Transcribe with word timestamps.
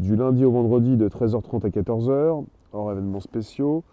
du 0.00 0.16
lundi 0.16 0.44
au 0.44 0.50
vendredi 0.50 0.96
de 0.96 1.08
13h30 1.08 1.66
à 1.66 1.68
14h, 1.68 2.44
hors 2.72 2.92
événements 2.92 3.20
spéciaux. 3.20 3.84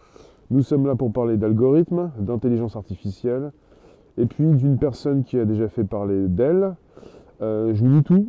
Nous 0.50 0.62
sommes 0.62 0.86
là 0.86 0.96
pour 0.96 1.12
parler 1.12 1.36
d'algorithmes, 1.36 2.12
d'intelligence 2.18 2.78
artificielle, 2.78 3.52
et 4.18 4.26
puis 4.26 4.54
d'une 4.54 4.78
personne 4.78 5.24
qui 5.24 5.38
a 5.38 5.44
déjà 5.44 5.68
fait 5.68 5.84
parler 5.84 6.28
d'elle. 6.30 6.76
Euh, 7.42 7.74
je 7.74 7.84
vous 7.84 7.98
dis 7.98 8.04
tout. 8.04 8.28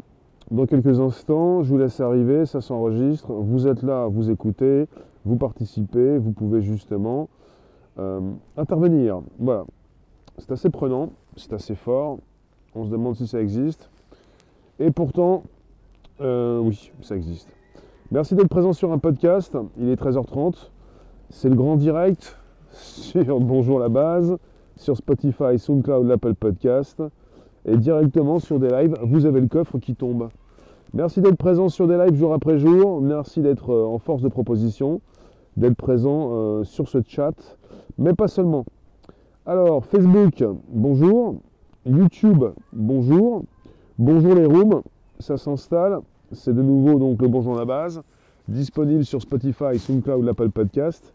Dans 0.51 0.67
quelques 0.67 0.99
instants, 0.99 1.63
je 1.63 1.71
vous 1.71 1.79
laisse 1.79 2.01
arriver, 2.01 2.47
ça 2.47 2.61
s'enregistre. 2.61 3.33
Vous 3.33 3.69
êtes 3.69 3.83
là, 3.83 4.09
vous 4.09 4.31
écoutez, 4.31 4.87
vous 5.25 5.37
participez, 5.37 6.19
vous 6.19 6.33
pouvez 6.33 6.63
justement 6.63 7.29
euh, 7.99 8.21
intervenir. 8.57 9.21
Voilà. 9.39 9.65
C'est 10.39 10.51
assez 10.51 10.71
prenant, 10.71 11.11
c'est 11.37 11.53
assez 11.53 11.77
fort. 11.77 12.19
On 12.75 12.85
se 12.85 12.91
demande 12.91 13.15
si 13.15 13.27
ça 13.29 13.41
existe. 13.41 13.89
Et 14.81 14.91
pourtant, 14.91 15.45
euh, 16.21 16.59
oui, 16.59 16.91
ça 17.03 17.15
existe. 17.15 17.49
Merci 18.11 18.35
d'être 18.35 18.49
présent 18.49 18.73
sur 18.73 18.91
un 18.91 18.97
podcast. 18.97 19.55
Il 19.77 19.91
est 19.91 20.01
13h30. 20.01 20.71
C'est 21.29 21.51
le 21.51 21.55
grand 21.55 21.77
direct 21.77 22.39
sur 22.73 23.39
Bonjour 23.39 23.79
la 23.79 23.91
base, 23.91 24.39
sur 24.77 24.97
Spotify, 24.97 25.59
SoundCloud, 25.59 26.07
l'Apple 26.07 26.33
Podcast. 26.33 27.03
Et 27.67 27.77
directement 27.77 28.39
sur 28.39 28.59
des 28.59 28.71
lives, 28.71 28.95
vous 29.03 29.27
avez 29.27 29.43
le 29.43 29.47
coffre 29.47 29.79
qui 29.79 29.95
tombe. 29.95 30.31
Merci 30.95 31.21
d'être 31.21 31.37
présent 31.37 31.69
sur 31.69 31.87
des 31.87 31.99
lives 31.99 32.15
jour 32.15 32.33
après 32.33 32.57
jour. 32.57 33.03
Merci 33.03 33.43
d'être 33.43 33.75
euh, 33.75 33.85
en 33.85 33.99
force 33.99 34.23
de 34.23 34.29
proposition, 34.29 35.03
d'être 35.59 35.77
présent 35.77 36.31
euh, 36.33 36.65
sur 36.65 36.89
ce 36.89 37.03
chat, 37.07 37.59
mais 37.99 38.15
pas 38.15 38.29
seulement. 38.29 38.65
Alors, 39.45 39.85
Facebook, 39.85 40.43
bonjour. 40.71 41.35
YouTube, 41.85 42.43
bonjour. 42.73 43.43
Bonjour 43.99 44.35
les 44.35 44.47
rooms, 44.47 44.81
ça 45.19 45.37
s'installe. 45.37 46.01
C'est 46.33 46.55
de 46.55 46.61
nouveau 46.61 46.99
donc 46.99 47.23
le 47.23 47.29
Bonjour 47.29 47.57
à 47.57 47.61
la 47.61 47.65
base, 47.65 48.03
disponible 48.49 49.03
sur 49.03 49.23
Spotify, 49.23 49.79
SoundCloud, 49.79 50.23
l'Apple 50.23 50.51
Podcast. 50.51 51.15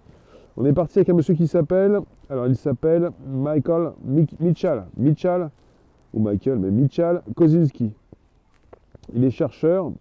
On 0.58 0.66
est 0.66 0.74
parti 0.74 0.98
avec 0.98 1.10
un 1.10 1.14
monsieur 1.14 1.36
qui 1.36 1.46
s'appelle, 1.46 2.00
alors 2.32 2.48
il 2.48 2.56
s'appelle 2.56 3.12
Michael 3.28 3.92
Mitchell, 4.40 4.86
Mitchell, 4.98 5.50
ou 6.16 6.20
Michael, 6.20 6.58
mais 6.58 6.72
Mitchell 6.72 7.22
Kozinski. 7.36 7.92
Il 9.14 9.24
est 9.24 9.30
chercheur 9.30 9.92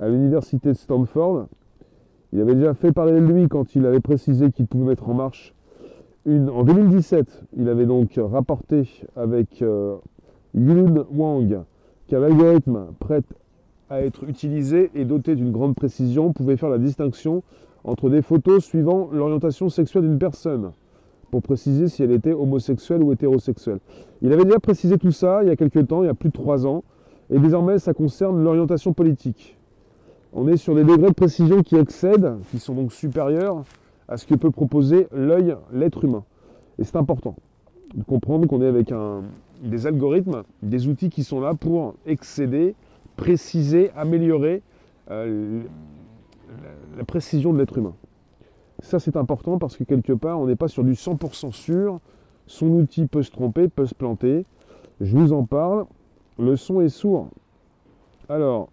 à 0.00 0.08
l'université 0.08 0.70
de 0.70 0.76
Stanford. 0.76 1.46
Il 2.32 2.40
avait 2.40 2.56
déjà 2.56 2.74
fait 2.74 2.90
parler 2.90 3.12
de 3.12 3.26
lui 3.26 3.46
quand 3.46 3.76
il 3.76 3.86
avait 3.86 4.00
précisé 4.00 4.50
qu'il 4.50 4.66
pouvait 4.66 4.86
mettre 4.86 5.08
en 5.08 5.14
marche 5.14 5.54
une. 6.24 6.50
En 6.50 6.64
2017, 6.64 7.44
il 7.56 7.68
avait 7.68 7.86
donc 7.86 8.18
rapporté 8.18 8.88
avec 9.14 9.62
euh, 9.62 9.98
Wang 10.52 11.60
qu'un 12.08 12.22
algorithme 12.24 12.86
prêt 12.98 13.22
à 13.90 14.02
être 14.02 14.24
utilisé 14.24 14.90
et 14.94 15.04
doté 15.04 15.36
d'une 15.36 15.52
grande 15.52 15.74
précision 15.74 16.32
pouvait 16.32 16.56
faire 16.56 16.68
la 16.68 16.78
distinction 16.78 17.42
entre 17.84 18.10
des 18.10 18.22
photos 18.22 18.64
suivant 18.64 19.08
l'orientation 19.12 19.68
sexuelle 19.68 20.02
d'une 20.02 20.18
personne, 20.18 20.72
pour 21.30 21.42
préciser 21.42 21.88
si 21.88 22.02
elle 22.02 22.10
était 22.10 22.32
homosexuelle 22.32 23.02
ou 23.02 23.12
hétérosexuelle. 23.12 23.78
Il 24.22 24.32
avait 24.32 24.44
déjà 24.44 24.58
précisé 24.58 24.98
tout 24.98 25.12
ça 25.12 25.42
il 25.42 25.48
y 25.48 25.52
a 25.52 25.56
quelques 25.56 25.86
temps, 25.86 26.02
il 26.02 26.06
y 26.06 26.10
a 26.10 26.14
plus 26.14 26.30
de 26.30 26.34
trois 26.34 26.66
ans, 26.66 26.82
et 27.30 27.38
désormais 27.38 27.78
ça 27.78 27.94
concerne 27.94 28.42
l'orientation 28.42 28.92
politique. 28.92 29.56
On 30.32 30.48
est 30.48 30.56
sur 30.56 30.74
des 30.74 30.84
degrés 30.84 31.08
de 31.08 31.14
précision 31.14 31.62
qui 31.62 31.76
excèdent, 31.76 32.34
qui 32.50 32.58
sont 32.58 32.74
donc 32.74 32.92
supérieurs 32.92 33.62
à 34.08 34.16
ce 34.16 34.26
que 34.26 34.34
peut 34.34 34.50
proposer 34.50 35.06
l'œil, 35.12 35.56
l'être 35.72 36.04
humain. 36.04 36.24
Et 36.78 36.84
c'est 36.84 36.96
important 36.96 37.36
de 37.94 38.02
comprendre 38.02 38.46
qu'on 38.46 38.60
est 38.60 38.66
avec 38.66 38.92
un, 38.92 39.22
des 39.62 39.86
algorithmes, 39.86 40.42
des 40.62 40.88
outils 40.88 41.08
qui 41.08 41.24
sont 41.24 41.40
là 41.40 41.54
pour 41.54 41.94
excéder 42.04 42.74
préciser, 43.16 43.90
améliorer 43.96 44.62
euh, 45.10 45.62
la, 46.96 47.04
précision 47.04 47.52
de 47.52 47.58
l'être 47.58 47.78
humain. 47.78 47.94
Ça, 48.80 48.98
c'est 48.98 49.16
important 49.16 49.58
parce 49.58 49.76
que 49.76 49.84
quelque 49.84 50.12
part, 50.12 50.38
on 50.38 50.46
n'est 50.46 50.56
pas 50.56 50.68
sur 50.68 50.84
du 50.84 50.92
100% 50.92 51.52
sûr. 51.52 52.00
Son 52.46 52.68
outil 52.68 53.06
peut 53.06 53.22
se 53.22 53.30
tromper, 53.30 53.68
peut 53.68 53.86
se 53.86 53.94
planter. 53.94 54.44
Je 55.00 55.16
vous 55.16 55.32
en 55.32 55.44
parle. 55.44 55.86
Le 56.38 56.56
son 56.56 56.80
est 56.82 56.90
sourd. 56.90 57.28
Alors, 58.28 58.68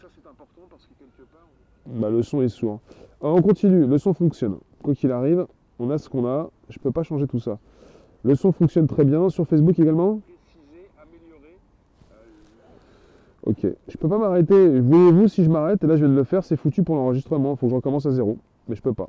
ça 0.00 0.06
c'est 0.14 0.28
important 0.28 0.62
parce 0.70 0.86
que 0.86 0.94
quelque 0.98 1.28
part, 1.30 1.48
bah, 1.86 2.08
le 2.08 2.22
son 2.22 2.42
est 2.42 2.48
sourd. 2.48 2.80
on 3.20 3.42
continue. 3.42 3.86
Le 3.86 3.98
son 3.98 4.14
fonctionne. 4.14 4.58
Quoi 4.82 4.94
qu'il 4.94 5.10
arrive, 5.10 5.46
on 5.78 5.90
a 5.90 5.98
ce 5.98 6.08
qu'on 6.08 6.26
a. 6.26 6.50
Je 6.68 6.78
ne 6.78 6.82
peux 6.82 6.92
pas 6.92 7.02
changer 7.02 7.26
tout 7.26 7.40
ça. 7.40 7.58
Le 8.22 8.34
son 8.36 8.52
fonctionne 8.52 8.86
très 8.86 9.04
bien. 9.04 9.28
Sur 9.28 9.46
Facebook 9.46 9.78
également? 9.78 10.20
Ok, 13.48 13.66
je 13.88 13.96
peux 13.96 14.10
pas 14.10 14.18
m'arrêter. 14.18 14.78
Voyez-vous, 14.78 15.26
si 15.26 15.42
je 15.42 15.48
m'arrête, 15.48 15.82
et 15.82 15.86
là 15.86 15.96
je 15.96 16.04
de 16.04 16.12
le 16.12 16.24
faire, 16.24 16.44
c'est 16.44 16.56
foutu 16.56 16.82
pour 16.82 16.96
l'enregistrement. 16.96 17.52
Il 17.52 17.56
faut 17.56 17.66
que 17.66 17.70
je 17.70 17.76
recommence 17.76 18.04
à 18.04 18.10
zéro. 18.10 18.36
Mais 18.68 18.76
je 18.76 18.82
peux 18.82 18.92
pas. 18.92 19.08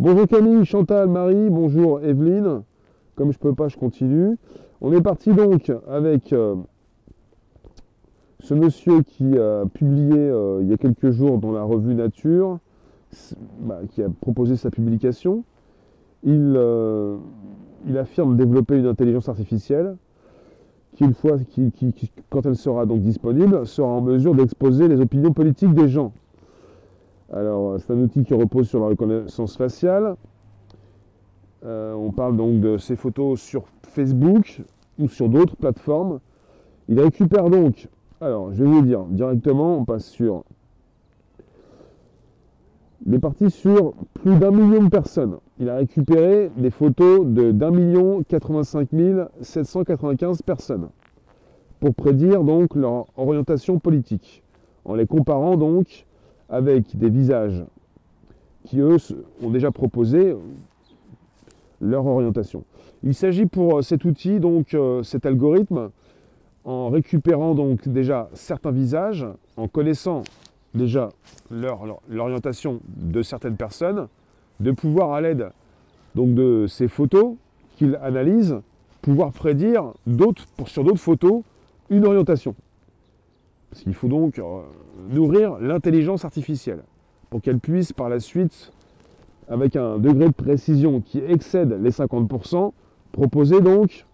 Bonjour 0.00 0.26
Camille, 0.26 0.64
Chantal, 0.64 1.08
Marie, 1.08 1.48
bonjour 1.48 2.00
Evelyne. 2.00 2.62
Comme 3.14 3.32
je 3.32 3.38
peux 3.38 3.54
pas, 3.54 3.68
je 3.68 3.76
continue. 3.76 4.36
On 4.80 4.92
est 4.92 5.00
parti 5.00 5.32
donc 5.32 5.70
avec 5.88 6.32
euh, 6.32 6.56
ce 8.40 8.54
monsieur 8.54 9.02
qui 9.02 9.38
a 9.38 9.66
publié 9.72 10.18
euh, 10.18 10.58
il 10.62 10.68
y 10.68 10.72
a 10.72 10.76
quelques 10.76 11.10
jours 11.12 11.38
dans 11.38 11.52
la 11.52 11.62
revue 11.62 11.94
Nature, 11.94 12.58
bah, 13.60 13.82
qui 13.88 14.02
a 14.02 14.08
proposé 14.20 14.56
sa 14.56 14.72
publication. 14.72 15.44
Il, 16.24 16.54
euh, 16.56 17.16
il 17.86 17.96
affirme 17.98 18.36
développer 18.36 18.78
une 18.78 18.86
intelligence 18.86 19.28
artificielle 19.28 19.96
qui, 20.98 21.12
fois, 21.12 21.38
qui, 21.48 21.92
quand 22.28 22.44
elle 22.44 22.56
sera 22.56 22.84
donc 22.84 23.02
disponible, 23.02 23.64
sera 23.66 23.86
en 23.86 24.00
mesure 24.00 24.34
d'exposer 24.34 24.88
les 24.88 25.00
opinions 25.00 25.32
politiques 25.32 25.72
des 25.72 25.86
gens. 25.86 26.12
Alors, 27.32 27.78
c'est 27.78 27.92
un 27.92 28.00
outil 28.00 28.24
qui 28.24 28.34
repose 28.34 28.68
sur 28.68 28.80
la 28.80 28.86
reconnaissance 28.86 29.56
faciale. 29.56 30.16
Euh, 31.64 31.94
on 31.94 32.10
parle 32.10 32.36
donc 32.36 32.60
de 32.60 32.78
ces 32.78 32.96
photos 32.96 33.40
sur 33.40 33.64
Facebook 33.82 34.62
ou 34.98 35.08
sur 35.08 35.28
d'autres 35.28 35.56
plateformes. 35.56 36.18
Il 36.88 36.98
récupère 37.00 37.48
donc, 37.48 37.88
alors 38.20 38.52
je 38.52 38.64
vais 38.64 38.70
vous 38.70 38.82
dire 38.82 39.04
directement, 39.04 39.78
on 39.78 39.84
passe 39.84 40.06
sur 40.06 40.42
il 43.06 43.14
est 43.14 43.18
parti 43.18 43.50
sur 43.50 43.94
plus 44.14 44.36
d'un 44.36 44.50
million 44.50 44.82
de 44.82 44.88
personnes. 44.88 45.36
Il 45.60 45.68
a 45.68 45.76
récupéré 45.76 46.50
des 46.56 46.70
photos 46.70 47.26
de 47.26 47.52
d'un 47.52 47.70
million 47.70 48.22
85 48.22 48.88
795 49.40 50.42
personnes 50.42 50.88
pour 51.80 51.94
prédire 51.94 52.42
donc 52.42 52.74
leur 52.74 53.06
orientation 53.16 53.78
politique, 53.78 54.42
en 54.84 54.94
les 54.94 55.06
comparant 55.06 55.56
donc 55.56 56.06
avec 56.48 56.96
des 56.96 57.08
visages 57.08 57.64
qui 58.64 58.80
eux 58.80 58.96
ont 59.42 59.50
déjà 59.50 59.70
proposé 59.70 60.34
leur 61.80 62.04
orientation. 62.06 62.64
Il 63.04 63.14
s'agit 63.14 63.46
pour 63.46 63.82
cet 63.84 64.04
outil, 64.04 64.40
donc 64.40 64.74
euh, 64.74 65.04
cet 65.04 65.24
algorithme, 65.24 65.90
en 66.64 66.88
récupérant 66.88 67.54
donc 67.54 67.88
déjà 67.88 68.28
certains 68.34 68.72
visages, 68.72 69.26
en 69.56 69.68
connaissant 69.68 70.24
déjà 70.74 71.10
l'orientation 71.50 72.80
de 72.86 73.22
certaines 73.22 73.56
personnes, 73.56 74.08
de 74.60 74.70
pouvoir 74.72 75.12
à 75.12 75.20
l'aide 75.20 75.50
donc 76.14 76.34
de 76.34 76.66
ces 76.68 76.88
photos 76.88 77.36
qu'il 77.76 77.98
analyse, 78.02 78.56
pouvoir 79.02 79.32
prédire 79.32 79.92
sur 80.66 80.84
d'autres 80.84 81.00
photos 81.00 81.42
une 81.90 82.04
orientation. 82.04 82.54
Parce 83.70 83.82
qu'il 83.82 83.94
faut 83.94 84.08
donc 84.08 84.38
euh, 84.38 84.62
nourrir 85.10 85.58
l'intelligence 85.58 86.24
artificielle 86.24 86.82
pour 87.30 87.40
qu'elle 87.40 87.58
puisse 87.58 87.92
par 87.92 88.08
la 88.08 88.20
suite, 88.20 88.72
avec 89.48 89.76
un 89.76 89.98
degré 89.98 90.28
de 90.28 90.34
précision 90.34 91.00
qui 91.00 91.18
excède 91.18 91.72
les 91.80 91.90
50%, 91.90 92.72
proposer 93.12 93.60
donc 93.60 94.06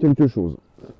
quelque 0.00 0.26
chose. 0.26 0.56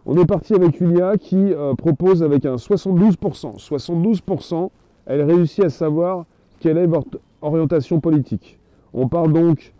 On 0.06 0.16
est 0.16 0.26
parti 0.26 0.54
avec 0.54 0.76
Julia 0.76 1.16
qui 1.18 1.36
euh, 1.36 1.74
propose 1.74 2.22
avec 2.22 2.46
un 2.46 2.56
72%. 2.56 3.58
72%, 3.58 4.70
elle 5.06 5.22
réussit 5.22 5.64
à 5.64 5.70
savoir 5.70 6.24
quelle 6.60 6.78
est 6.78 6.86
votre 6.86 7.18
orientation 7.42 8.00
politique. 8.00 8.58
On 8.94 9.08
parle 9.08 9.32
donc 9.32 9.74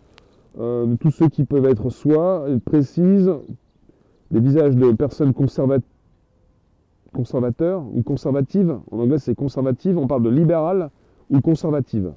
euh, 0.59 0.87
de 0.87 0.97
tous 0.97 1.11
ceux 1.11 1.29
qui 1.29 1.45
peuvent 1.45 1.67
être 1.67 1.91
soit, 1.91 2.45
elle 2.49 2.61
précise, 2.61 3.33
des 4.31 4.41
visages 4.41 4.77
de 4.77 4.93
personnes 4.93 5.33
conservateurs 5.33 5.83
ou 7.95 8.03
conservatives. 8.03 8.79
En 8.91 8.99
anglais, 8.99 9.19
c'est 9.19 9.35
conservative. 9.35 9.99
On 9.99 10.07
parle 10.07 10.23
de 10.23 10.31
libéral 10.31 10.91
ou 11.31 11.41
conservative. 11.41 12.13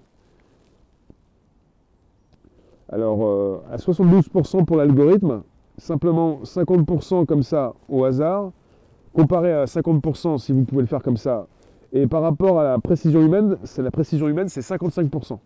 Alors, 2.90 3.26
euh, 3.26 3.64
à 3.72 3.78
72% 3.78 4.66
pour 4.66 4.76
l'algorithme, 4.76 5.44
simplement 5.82 6.42
50% 6.44 7.26
comme 7.26 7.42
ça 7.42 7.74
au 7.90 8.06
hasard, 8.06 8.52
comparé 9.14 9.52
à 9.52 9.66
50% 9.66 10.38
si 10.38 10.52
vous 10.52 10.64
pouvez 10.64 10.82
le 10.82 10.88
faire 10.88 11.02
comme 11.02 11.18
ça. 11.18 11.48
Et 11.92 12.06
par 12.06 12.22
rapport 12.22 12.60
à 12.60 12.64
la 12.64 12.78
précision 12.78 13.20
humaine, 13.20 13.58
c'est 13.64 13.82
la 13.82 13.90
précision 13.90 14.28
humaine, 14.28 14.48
c'est 14.48 14.62
55%. 14.62 15.40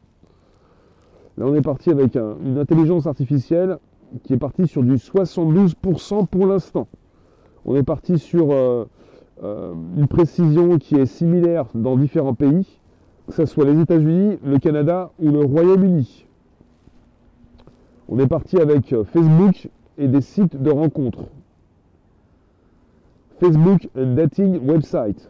Là, 1.37 1.45
on 1.47 1.55
est 1.55 1.61
parti 1.61 1.89
avec 1.89 2.15
une 2.15 2.57
intelligence 2.57 3.07
artificielle 3.07 3.77
qui 4.23 4.33
est 4.33 4.37
partie 4.37 4.67
sur 4.67 4.83
du 4.83 4.95
72% 4.95 6.27
pour 6.27 6.47
l'instant. 6.47 6.87
On 7.63 7.75
est 7.75 7.83
parti 7.83 8.19
sur 8.19 8.51
euh, 8.51 8.85
euh, 9.41 9.73
une 9.95 10.07
précision 10.07 10.77
qui 10.77 10.95
est 10.95 11.05
similaire 11.05 11.67
dans 11.73 11.95
différents 11.95 12.35
pays, 12.35 12.79
que 13.27 13.33
ce 13.33 13.45
soit 13.45 13.65
les 13.65 13.79
États-Unis, 13.79 14.37
le 14.43 14.59
Canada 14.59 15.11
ou 15.17 15.31
le 15.31 15.39
Royaume-Uni. 15.39 16.25
On 18.09 18.19
est 18.19 18.27
parti 18.27 18.57
avec 18.57 18.91
euh, 18.91 19.05
Facebook 19.05 19.69
et 19.97 20.07
des 20.07 20.21
sites 20.21 20.61
de 20.61 20.71
rencontres. 20.71 21.25
Facebook 23.39 23.89
Dating 23.95 24.59
Website. 24.65 25.29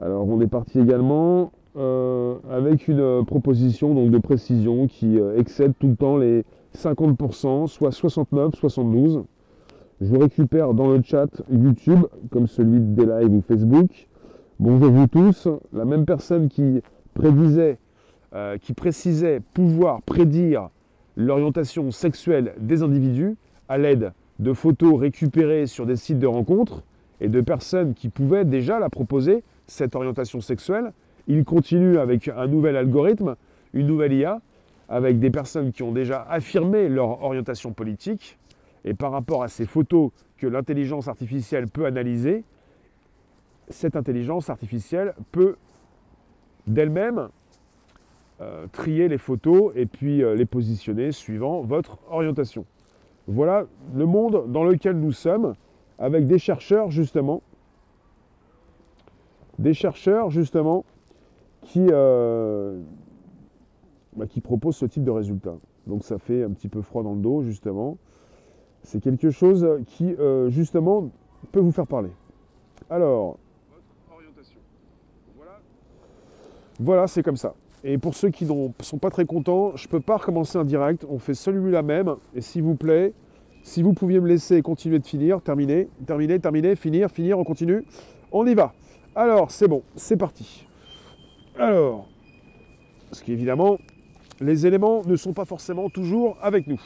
Alors 0.00 0.28
on 0.28 0.40
est 0.40 0.46
parti 0.46 0.78
également 0.78 1.52
euh, 1.76 2.36
avec 2.50 2.88
une 2.88 3.24
proposition 3.26 3.94
donc, 3.94 4.10
de 4.10 4.18
précision 4.18 4.86
qui 4.86 5.18
excède 5.36 5.72
tout 5.78 5.88
le 5.88 5.96
temps 5.96 6.16
les 6.16 6.44
50%, 6.76 7.66
soit 7.66 7.92
69, 7.92 8.54
72. 8.54 9.24
Je 10.00 10.06
vous 10.06 10.18
récupère 10.18 10.72
dans 10.72 10.88
le 10.88 11.02
chat 11.02 11.28
YouTube, 11.50 12.06
comme 12.30 12.46
celui 12.46 12.80
des 12.80 13.04
lives 13.04 13.34
ou 13.34 13.42
Facebook. 13.42 14.08
Bonjour 14.58 14.90
vous 14.90 15.06
tous. 15.06 15.46
La 15.74 15.84
même 15.84 16.06
personne 16.06 16.48
qui 16.48 16.80
prédisait, 17.12 17.78
euh, 18.34 18.56
qui 18.56 18.72
précisait 18.72 19.40
pouvoir 19.52 20.00
prédire 20.02 20.70
l'orientation 21.16 21.90
sexuelle 21.90 22.54
des 22.58 22.82
individus 22.82 23.36
à 23.68 23.78
l'aide 23.78 24.12
de 24.38 24.52
photos 24.52 24.98
récupérées 24.98 25.66
sur 25.66 25.86
des 25.86 25.96
sites 25.96 26.18
de 26.18 26.26
rencontres 26.26 26.82
et 27.20 27.28
de 27.28 27.40
personnes 27.40 27.94
qui 27.94 28.08
pouvaient 28.08 28.44
déjà 28.44 28.78
la 28.78 28.88
proposer, 28.88 29.42
cette 29.66 29.94
orientation 29.94 30.40
sexuelle. 30.40 30.92
Il 31.28 31.44
continue 31.44 31.98
avec 31.98 32.28
un 32.28 32.46
nouvel 32.46 32.76
algorithme, 32.76 33.36
une 33.74 33.86
nouvelle 33.86 34.12
IA, 34.12 34.40
avec 34.88 35.20
des 35.20 35.30
personnes 35.30 35.72
qui 35.72 35.82
ont 35.82 35.92
déjà 35.92 36.26
affirmé 36.28 36.88
leur 36.88 37.22
orientation 37.22 37.72
politique 37.72 38.38
et 38.84 38.94
par 38.94 39.12
rapport 39.12 39.42
à 39.42 39.48
ces 39.48 39.66
photos 39.66 40.10
que 40.38 40.46
l'intelligence 40.46 41.06
artificielle 41.06 41.68
peut 41.68 41.84
analyser, 41.84 42.44
cette 43.68 43.94
intelligence 43.94 44.50
artificielle 44.50 45.14
peut 45.30 45.56
d'elle-même 46.66 47.28
euh, 48.40 48.66
trier 48.72 49.08
les 49.08 49.18
photos 49.18 49.70
et 49.76 49.84
puis 49.84 50.22
euh, 50.22 50.34
les 50.34 50.46
positionner 50.46 51.12
suivant 51.12 51.60
votre 51.60 51.98
orientation. 52.08 52.64
Voilà 53.26 53.66
le 53.94 54.06
monde 54.06 54.50
dans 54.50 54.64
lequel 54.64 54.98
nous 54.98 55.12
sommes, 55.12 55.54
avec 55.98 56.26
des 56.26 56.38
chercheurs 56.38 56.90
justement, 56.90 57.42
des 59.58 59.74
chercheurs 59.74 60.30
justement 60.30 60.86
qui, 61.60 61.86
euh, 61.90 62.80
bah, 64.16 64.26
qui 64.26 64.40
proposent 64.40 64.76
ce 64.76 64.86
type 64.86 65.04
de 65.04 65.10
résultat. 65.10 65.56
Donc 65.86 66.04
ça 66.04 66.18
fait 66.18 66.42
un 66.42 66.50
petit 66.50 66.68
peu 66.68 66.80
froid 66.80 67.02
dans 67.02 67.12
le 67.12 67.20
dos 67.20 67.42
justement. 67.42 67.98
C'est 68.84 69.02
quelque 69.02 69.30
chose 69.30 69.68
qui, 69.86 70.16
justement, 70.48 71.10
peut 71.52 71.60
vous 71.60 71.72
faire 71.72 71.86
parler. 71.86 72.08
Alors. 72.88 73.36
Voilà, 76.78 77.06
c'est 77.06 77.22
comme 77.22 77.36
ça. 77.36 77.54
Et 77.82 77.96
pour 77.96 78.14
ceux 78.14 78.28
qui 78.28 78.44
ne 78.44 78.68
sont 78.80 78.98
pas 78.98 79.10
très 79.10 79.24
contents, 79.24 79.72
je 79.74 79.86
ne 79.86 79.90
peux 79.90 80.00
pas 80.00 80.18
recommencer 80.18 80.58
un 80.58 80.64
direct. 80.64 81.06
On 81.08 81.18
fait 81.18 81.34
celui-là 81.34 81.82
même. 81.82 82.14
Et 82.34 82.42
s'il 82.42 82.62
vous 82.62 82.74
plaît, 82.74 83.14
si 83.62 83.82
vous 83.82 83.94
pouviez 83.94 84.20
me 84.20 84.28
laisser 84.28 84.60
continuer 84.60 84.98
de 84.98 85.06
finir, 85.06 85.40
terminer, 85.40 85.88
terminer, 86.06 86.38
terminer, 86.38 86.76
finir, 86.76 87.10
finir, 87.10 87.38
on 87.38 87.44
continue. 87.44 87.84
On 88.32 88.46
y 88.46 88.54
va. 88.54 88.72
Alors, 89.14 89.50
c'est 89.50 89.66
bon, 89.66 89.82
c'est 89.96 90.16
parti. 90.16 90.66
Alors, 91.58 92.06
parce 93.08 93.22
qu'évidemment, 93.22 93.76
les 94.40 94.66
éléments 94.66 95.02
ne 95.04 95.16
sont 95.16 95.32
pas 95.32 95.44
forcément 95.44 95.88
toujours 95.90 96.36
avec 96.42 96.66
nous. 96.66 96.80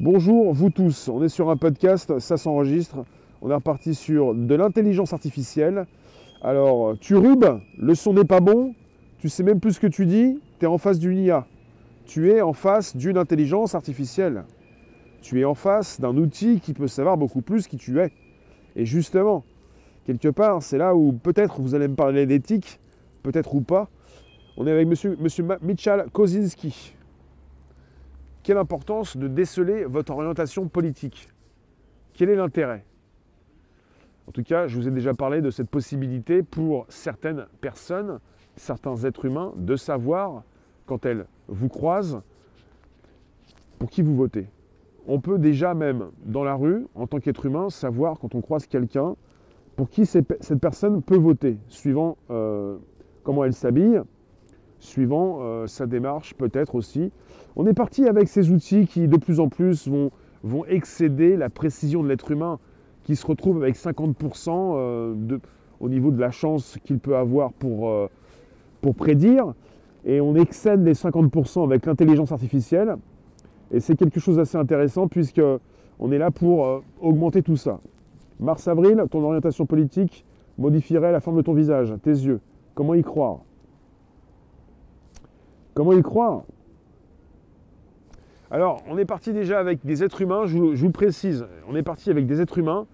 Bonjour 0.00 0.52
vous 0.52 0.70
tous, 0.70 1.08
on 1.08 1.22
est 1.22 1.28
sur 1.28 1.50
un 1.50 1.56
podcast, 1.56 2.18
ça 2.18 2.36
s'enregistre. 2.36 3.04
On 3.42 3.50
est 3.50 3.54
reparti 3.54 3.94
sur 3.94 4.34
de 4.34 4.54
l'intelligence 4.54 5.12
artificielle. 5.12 5.86
Alors, 6.42 6.94
tu 7.00 7.16
rubes, 7.16 7.60
le 7.78 7.94
son 7.94 8.14
n'est 8.14 8.24
pas 8.24 8.40
bon, 8.40 8.74
tu 9.20 9.28
sais 9.28 9.42
même 9.42 9.60
plus 9.60 9.74
ce 9.74 9.80
que 9.80 9.86
tu 9.86 10.06
dis, 10.06 10.40
tu 10.58 10.64
es 10.64 10.68
en 10.68 10.78
face 10.78 10.98
d'une 10.98 11.18
IA. 11.18 11.46
Tu 12.06 12.30
es 12.30 12.40
en 12.40 12.54
face 12.54 12.96
d'une 12.96 13.18
intelligence 13.18 13.74
artificielle. 13.74 14.44
Tu 15.20 15.40
es 15.40 15.44
en 15.44 15.54
face 15.54 16.00
d'un 16.00 16.16
outil 16.16 16.58
qui 16.60 16.72
peut 16.72 16.88
savoir 16.88 17.18
beaucoup 17.18 17.42
plus 17.42 17.68
qui 17.68 17.76
tu 17.76 18.00
es. 18.00 18.12
Et 18.76 18.86
justement, 18.86 19.44
quelque 20.06 20.28
part, 20.28 20.62
c'est 20.62 20.78
là 20.78 20.94
où 20.94 21.12
peut-être 21.12 21.60
vous 21.60 21.74
allez 21.74 21.86
me 21.86 21.96
parler 21.96 22.24
d'éthique, 22.24 22.80
peut-être 23.22 23.54
ou 23.54 23.60
pas. 23.60 23.90
On 24.56 24.66
est 24.66 24.72
avec 24.72 24.88
monsieur, 24.88 25.16
monsieur 25.20 25.44
Michal 25.60 26.08
Kozinski. 26.10 26.94
Quelle 28.42 28.56
importance 28.56 29.18
de 29.18 29.28
déceler 29.28 29.84
votre 29.84 30.12
orientation 30.12 30.66
politique? 30.66 31.28
Quel 32.14 32.30
est 32.30 32.36
l'intérêt? 32.36 32.84
En 34.26 34.32
tout 34.32 34.42
cas, 34.42 34.66
je 34.66 34.76
vous 34.76 34.88
ai 34.88 34.90
déjà 34.90 35.12
parlé 35.12 35.42
de 35.42 35.50
cette 35.50 35.68
possibilité 35.68 36.42
pour 36.42 36.86
certaines 36.88 37.46
personnes, 37.60 38.18
certains 38.56 38.96
êtres 39.04 39.24
humains, 39.24 39.52
de 39.56 39.76
savoir, 39.76 40.42
quand 40.86 41.06
elles 41.06 41.26
vous 41.48 41.68
croisent, 41.68 42.22
pour 43.78 43.90
qui 43.90 44.02
vous 44.02 44.14
votez. 44.14 44.46
On 45.08 45.20
peut 45.20 45.38
déjà 45.38 45.74
même, 45.74 46.10
dans 46.24 46.44
la 46.44 46.54
rue, 46.54 46.86
en 46.94 47.06
tant 47.06 47.18
qu'être 47.18 47.46
humain, 47.46 47.70
savoir, 47.70 48.18
quand 48.18 48.34
on 48.34 48.40
croise 48.40 48.66
quelqu'un, 48.66 49.16
pour 49.76 49.88
qui 49.88 50.04
cette 50.04 50.60
personne 50.60 51.00
peut 51.02 51.16
voter, 51.16 51.58
suivant 51.68 52.18
euh, 52.30 52.76
comment 53.22 53.44
elle 53.44 53.54
s'habille, 53.54 54.02
suivant 54.78 55.38
euh, 55.40 55.66
sa 55.66 55.86
démarche 55.86 56.34
peut-être 56.34 56.74
aussi. 56.74 57.10
On 57.56 57.66
est 57.66 57.74
parti 57.74 58.06
avec 58.06 58.28
ces 58.28 58.50
outils 58.50 58.86
qui 58.86 59.08
de 59.08 59.16
plus 59.16 59.40
en 59.40 59.48
plus 59.48 59.88
vont, 59.88 60.10
vont 60.42 60.64
excéder 60.66 61.36
la 61.36 61.48
précision 61.48 62.02
de 62.02 62.08
l'être 62.08 62.30
humain, 62.30 62.58
qui 63.04 63.16
se 63.16 63.26
retrouve 63.26 63.62
avec 63.62 63.76
50% 63.76 64.50
euh, 64.50 65.38
au 65.80 65.88
niveau 65.88 66.10
de 66.10 66.20
la 66.20 66.30
chance 66.30 66.78
qu'il 66.84 66.98
peut 66.98 67.16
avoir 67.16 67.52
pour, 67.54 67.90
pour 68.80 68.94
prédire. 68.94 69.54
Et 70.04 70.20
on 70.20 70.34
excède 70.34 70.84
les 70.84 70.94
50% 70.94 71.64
avec 71.64 71.86
l'intelligence 71.86 72.32
artificielle. 72.32 72.96
Et 73.70 73.80
c'est 73.80 73.96
quelque 73.96 74.18
chose 74.18 74.36
d'assez 74.36 74.56
intéressant 74.56 75.08
puisque 75.08 75.42
on 75.98 76.10
est 76.12 76.18
là 76.18 76.30
pour 76.30 76.82
augmenter 77.00 77.42
tout 77.42 77.56
ça. 77.56 77.80
Mars-avril, 78.40 79.04
ton 79.10 79.22
orientation 79.22 79.66
politique 79.66 80.24
modifierait 80.56 81.12
la 81.12 81.20
forme 81.20 81.36
de 81.36 81.42
ton 81.42 81.52
visage, 81.52 81.94
tes 82.02 82.10
yeux. 82.10 82.40
Comment 82.74 82.94
y 82.94 83.02
croire? 83.02 83.40
Comment 85.74 85.92
y 85.92 86.02
croire? 86.02 86.42
Alors, 88.50 88.82
on 88.88 88.98
est 88.98 89.04
parti 89.04 89.32
déjà 89.32 89.60
avec 89.60 89.84
des 89.84 90.02
êtres 90.02 90.22
humains, 90.22 90.46
je 90.46 90.56
vous, 90.58 90.90
précise, 90.90 91.46
on 91.68 91.76
est 91.76 91.82
parti 91.82 92.10
avec 92.10 92.26
des 92.26 92.40
êtres 92.40 92.58
humains 92.58 92.86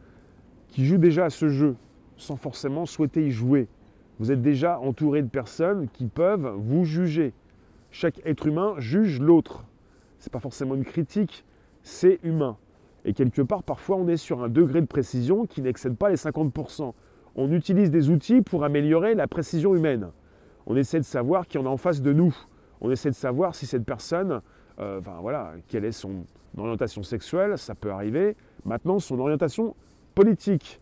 qui 0.68 0.84
jouent 0.84 0.98
déjà 0.98 1.24
à 1.24 1.30
ce 1.30 1.48
jeu, 1.48 1.76
sans 2.16 2.36
forcément 2.36 2.84
souhaiter 2.84 3.26
y 3.26 3.30
jouer. 3.30 3.68
Vous 4.18 4.32
êtes 4.32 4.42
déjà 4.42 4.78
entouré 4.78 5.22
de 5.22 5.28
personnes 5.28 5.88
qui 5.92 6.06
peuvent 6.06 6.54
vous 6.56 6.84
juger. 6.84 7.32
Chaque 7.90 8.20
être 8.24 8.46
humain 8.46 8.74
juge 8.78 9.20
l'autre. 9.20 9.64
Ce 10.18 10.28
n'est 10.28 10.32
pas 10.32 10.40
forcément 10.40 10.74
une 10.74 10.84
critique, 10.84 11.44
c'est 11.82 12.18
humain. 12.22 12.56
Et 13.04 13.12
quelque 13.12 13.42
part, 13.42 13.62
parfois, 13.62 13.96
on 13.96 14.08
est 14.08 14.16
sur 14.16 14.42
un 14.42 14.48
degré 14.48 14.80
de 14.80 14.86
précision 14.86 15.46
qui 15.46 15.62
n'excède 15.62 15.96
pas 15.96 16.10
les 16.10 16.16
50%. 16.16 16.92
On 17.36 17.52
utilise 17.52 17.90
des 17.90 18.10
outils 18.10 18.42
pour 18.42 18.64
améliorer 18.64 19.14
la 19.14 19.26
précision 19.26 19.74
humaine. 19.74 20.10
On 20.66 20.76
essaie 20.76 20.98
de 20.98 21.04
savoir 21.04 21.46
qui 21.46 21.58
en 21.58 21.66
a 21.66 21.68
en 21.68 21.76
face 21.76 22.02
de 22.02 22.12
nous 22.12 22.34
on 22.80 22.90
essaie 22.90 23.10
de 23.10 23.14
savoir 23.14 23.54
si 23.54 23.66
cette 23.66 23.84
personne, 23.84 24.40
euh, 24.78 25.00
voilà, 25.20 25.52
quelle 25.68 25.84
est 25.84 25.92
son 25.92 26.24
orientation 26.56 27.02
sexuelle, 27.02 27.58
ça 27.58 27.74
peut 27.74 27.90
arriver. 27.90 28.36
Maintenant, 28.64 28.98
son 28.98 29.18
orientation 29.18 29.74
politique. 30.14 30.80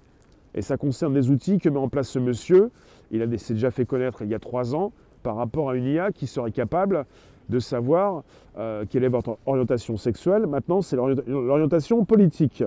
Et 0.54 0.62
ça 0.62 0.76
concerne 0.76 1.12
des 1.12 1.30
outils 1.30 1.58
que 1.58 1.68
met 1.68 1.78
en 1.78 1.88
place 1.88 2.08
ce 2.08 2.18
monsieur. 2.18 2.70
Il 3.10 3.38
s'est 3.38 3.54
déjà 3.54 3.70
fait 3.70 3.84
connaître 3.84 4.22
il 4.22 4.28
y 4.28 4.34
a 4.34 4.38
trois 4.38 4.74
ans 4.74 4.92
par 5.22 5.36
rapport 5.36 5.70
à 5.70 5.76
une 5.76 5.84
IA 5.84 6.12
qui 6.12 6.26
serait 6.26 6.52
capable 6.52 7.06
de 7.48 7.58
savoir 7.58 8.22
euh, 8.58 8.84
quelle 8.88 9.04
est 9.04 9.08
votre 9.08 9.38
orientation 9.46 9.96
sexuelle. 9.96 10.46
Maintenant, 10.46 10.80
c'est 10.80 10.96
l'orientation 10.96 12.04
politique. 12.04 12.62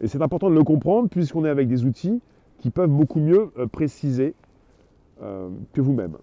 Et 0.00 0.08
c'est 0.08 0.22
important 0.22 0.50
de 0.50 0.54
le 0.54 0.64
comprendre 0.64 1.08
puisqu'on 1.08 1.44
est 1.44 1.50
avec 1.50 1.68
des 1.68 1.84
outils 1.84 2.20
qui 2.58 2.70
peuvent 2.70 2.90
beaucoup 2.90 3.20
mieux 3.20 3.50
euh, 3.58 3.66
préciser 3.66 4.34
que 5.72 5.80
vous-même 5.80 6.16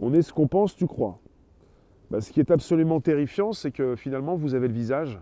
on 0.00 0.12
est 0.12 0.22
ce 0.22 0.32
qu'on 0.32 0.46
pense, 0.46 0.76
tu 0.76 0.86
crois. 0.86 1.18
Bah, 2.10 2.20
ce 2.20 2.30
qui 2.30 2.40
est 2.40 2.50
absolument 2.50 3.00
terrifiant, 3.00 3.52
c'est 3.52 3.70
que 3.70 3.96
finalement, 3.96 4.36
vous 4.36 4.54
avez 4.54 4.68
le 4.68 4.74
visage. 4.74 5.18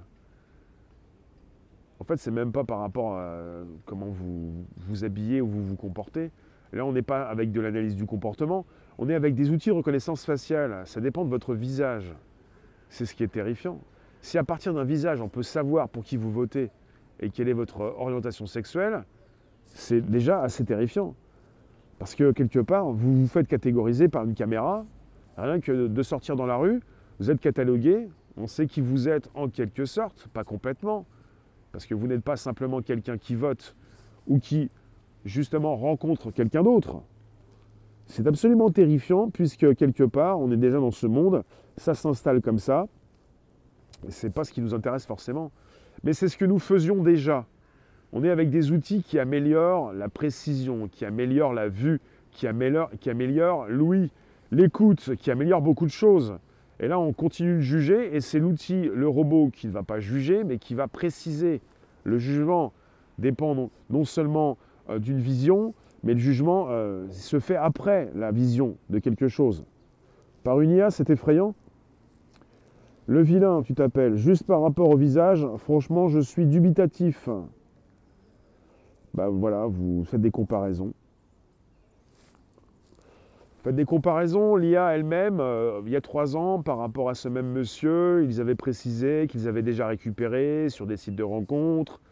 En 2.00 2.04
fait, 2.04 2.16
c'est 2.16 2.30
même 2.30 2.52
pas 2.52 2.64
par 2.64 2.80
rapport 2.80 3.16
à 3.16 3.40
comment 3.84 4.06
vous 4.06 4.66
vous 4.88 5.04
habillez 5.04 5.40
ou 5.40 5.46
vous 5.46 5.64
vous 5.64 5.76
comportez. 5.76 6.30
Là, 6.72 6.84
on 6.84 6.92
n'est 6.92 7.02
pas 7.02 7.22
avec 7.22 7.52
de 7.52 7.60
l'analyse 7.60 7.94
du 7.94 8.04
comportement, 8.04 8.66
on 8.98 9.08
est 9.08 9.14
avec 9.14 9.34
des 9.34 9.50
outils 9.50 9.68
de 9.68 9.74
reconnaissance 9.74 10.24
faciale. 10.24 10.82
Ça 10.86 11.00
dépend 11.00 11.24
de 11.24 11.30
votre 11.30 11.54
visage. 11.54 12.12
C'est 12.88 13.06
ce 13.06 13.14
qui 13.14 13.22
est 13.22 13.28
terrifiant. 13.28 13.80
Si 14.20 14.38
à 14.38 14.44
partir 14.44 14.74
d'un 14.74 14.84
visage, 14.84 15.20
on 15.20 15.28
peut 15.28 15.42
savoir 15.42 15.88
pour 15.88 16.02
qui 16.02 16.16
vous 16.16 16.32
votez 16.32 16.70
et 17.20 17.30
quelle 17.30 17.48
est 17.48 17.54
votre 17.54 17.80
orientation 17.80 18.46
sexuelle, 18.46 19.04
c'est 19.66 20.00
déjà 20.00 20.40
assez 20.40 20.64
terrifiant. 20.64 21.14
Parce 21.98 22.14
que 22.14 22.32
quelque 22.32 22.58
part, 22.58 22.86
vous 22.90 23.20
vous 23.20 23.28
faites 23.28 23.46
catégoriser 23.46 24.08
par 24.08 24.24
une 24.24 24.34
caméra, 24.34 24.84
rien 25.36 25.60
que 25.60 25.86
de 25.86 26.02
sortir 26.02 26.36
dans 26.36 26.46
la 26.46 26.56
rue, 26.56 26.80
vous 27.20 27.30
êtes 27.30 27.40
catalogué, 27.40 28.08
on 28.36 28.46
sait 28.46 28.66
qui 28.66 28.80
vous 28.80 29.08
êtes 29.08 29.30
en 29.34 29.48
quelque 29.48 29.84
sorte, 29.84 30.28
pas 30.32 30.42
complètement, 30.42 31.06
parce 31.74 31.86
que 31.86 31.94
vous 31.96 32.06
n'êtes 32.06 32.22
pas 32.22 32.36
simplement 32.36 32.82
quelqu'un 32.82 33.18
qui 33.18 33.34
vote 33.34 33.74
ou 34.28 34.38
qui 34.38 34.70
justement 35.24 35.74
rencontre 35.74 36.30
quelqu'un 36.30 36.62
d'autre. 36.62 37.02
C'est 38.06 38.28
absolument 38.28 38.70
terrifiant 38.70 39.28
puisque 39.28 39.74
quelque 39.74 40.04
part, 40.04 40.38
on 40.38 40.52
est 40.52 40.56
déjà 40.56 40.78
dans 40.78 40.92
ce 40.92 41.08
monde, 41.08 41.42
ça 41.76 41.94
s'installe 41.94 42.42
comme 42.42 42.60
ça. 42.60 42.86
Ce 44.08 44.24
n'est 44.24 44.32
pas 44.32 44.44
ce 44.44 44.52
qui 44.52 44.60
nous 44.60 44.72
intéresse 44.72 45.04
forcément, 45.04 45.50
mais 46.04 46.12
c'est 46.12 46.28
ce 46.28 46.36
que 46.36 46.44
nous 46.44 46.60
faisions 46.60 47.02
déjà. 47.02 47.44
On 48.12 48.22
est 48.22 48.30
avec 48.30 48.50
des 48.50 48.70
outils 48.70 49.02
qui 49.02 49.18
améliorent 49.18 49.92
la 49.92 50.08
précision, 50.08 50.86
qui 50.86 51.04
améliorent 51.04 51.54
la 51.54 51.66
vue, 51.66 52.00
qui 52.30 52.46
améliorent, 52.46 52.90
qui 53.00 53.10
améliorent 53.10 53.66
l'ouïe, 53.66 54.12
l'écoute, 54.52 55.16
qui 55.16 55.32
améliorent 55.32 55.62
beaucoup 55.62 55.86
de 55.86 55.90
choses. 55.90 56.38
Et 56.84 56.86
là, 56.86 56.98
on 56.98 57.14
continue 57.14 57.54
de 57.54 57.60
juger, 57.60 58.14
et 58.14 58.20
c'est 58.20 58.38
l'outil, 58.38 58.90
le 58.94 59.08
robot, 59.08 59.48
qui 59.50 59.68
ne 59.68 59.72
va 59.72 59.82
pas 59.82 60.00
juger, 60.00 60.44
mais 60.44 60.58
qui 60.58 60.74
va 60.74 60.86
préciser. 60.86 61.62
Le 62.02 62.18
jugement 62.18 62.74
dépend 63.18 63.70
non, 63.88 64.04
seulement 64.04 64.58
euh, 64.90 64.98
d'une 64.98 65.18
vision, 65.18 65.72
mais 66.02 66.12
le 66.12 66.18
jugement 66.18 66.66
euh, 66.68 67.06
se 67.08 67.40
fait 67.40 67.56
après 67.56 68.10
la 68.14 68.32
vision 68.32 68.76
de 68.90 68.98
quelque 68.98 69.28
chose. 69.28 69.64
Par 70.42 70.60
une 70.60 70.72
IA, 70.72 70.90
c'est 70.90 71.08
effrayant. 71.08 71.54
Le 73.06 73.22
vilain, 73.22 73.62
tu 73.62 73.72
t'appelles, 73.72 74.16
juste 74.16 74.44
par 74.44 74.60
rapport 74.60 74.90
au 74.90 74.96
visage, 74.98 75.46
franchement, 75.56 76.08
je 76.08 76.20
suis 76.20 76.44
dubitatif. 76.44 77.30
Bah 79.14 79.30
voilà, 79.30 79.64
vous 79.64 80.04
faites 80.04 80.20
des 80.20 80.30
comparaisons. 80.30 80.92
Faites 83.64 83.76
des 83.76 83.86
comparaisons, 83.86 84.56
l'IA 84.56 84.94
elle-même, 84.94 85.40
euh, 85.40 85.80
il 85.86 85.90
y 85.90 85.96
a 85.96 86.02
trois 86.02 86.36
ans, 86.36 86.60
par 86.60 86.76
rapport 86.76 87.08
à 87.08 87.14
ce 87.14 87.30
même 87.30 87.46
monsieur, 87.46 88.22
ils 88.22 88.38
avaient 88.38 88.54
précisé 88.54 89.26
qu'ils 89.26 89.48
avaient 89.48 89.62
déjà 89.62 89.86
récupéré 89.86 90.68
sur 90.68 90.86
des 90.86 90.98
sites 90.98 91.16
de 91.16 91.22
rencontres 91.22 92.02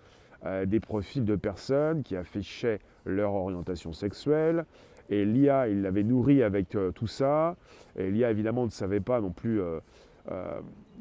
euh, 0.47 0.65
des 0.65 0.81
profils 0.81 1.27
de 1.27 1.37
personnes 1.37 2.03
qui 2.05 2.17
affichaient 2.17 2.79
leur 3.05 3.35
orientation 3.35 3.93
sexuelle. 3.93 4.65
Et 5.11 5.27
l'IA, 5.27 5.69
il 5.69 5.83
l'avait 5.83 6.05
nourri 6.05 6.43
avec 6.43 6.75
euh, 6.75 6.91
tout 6.91 7.07
ça. 7.07 7.57
Et 7.97 8.11
l'IA, 8.11 8.31
évidemment, 8.31 8.65
ne 8.65 8.71
savait 8.71 9.01
pas 9.01 9.21
non 9.21 9.31
plus, 9.31 9.61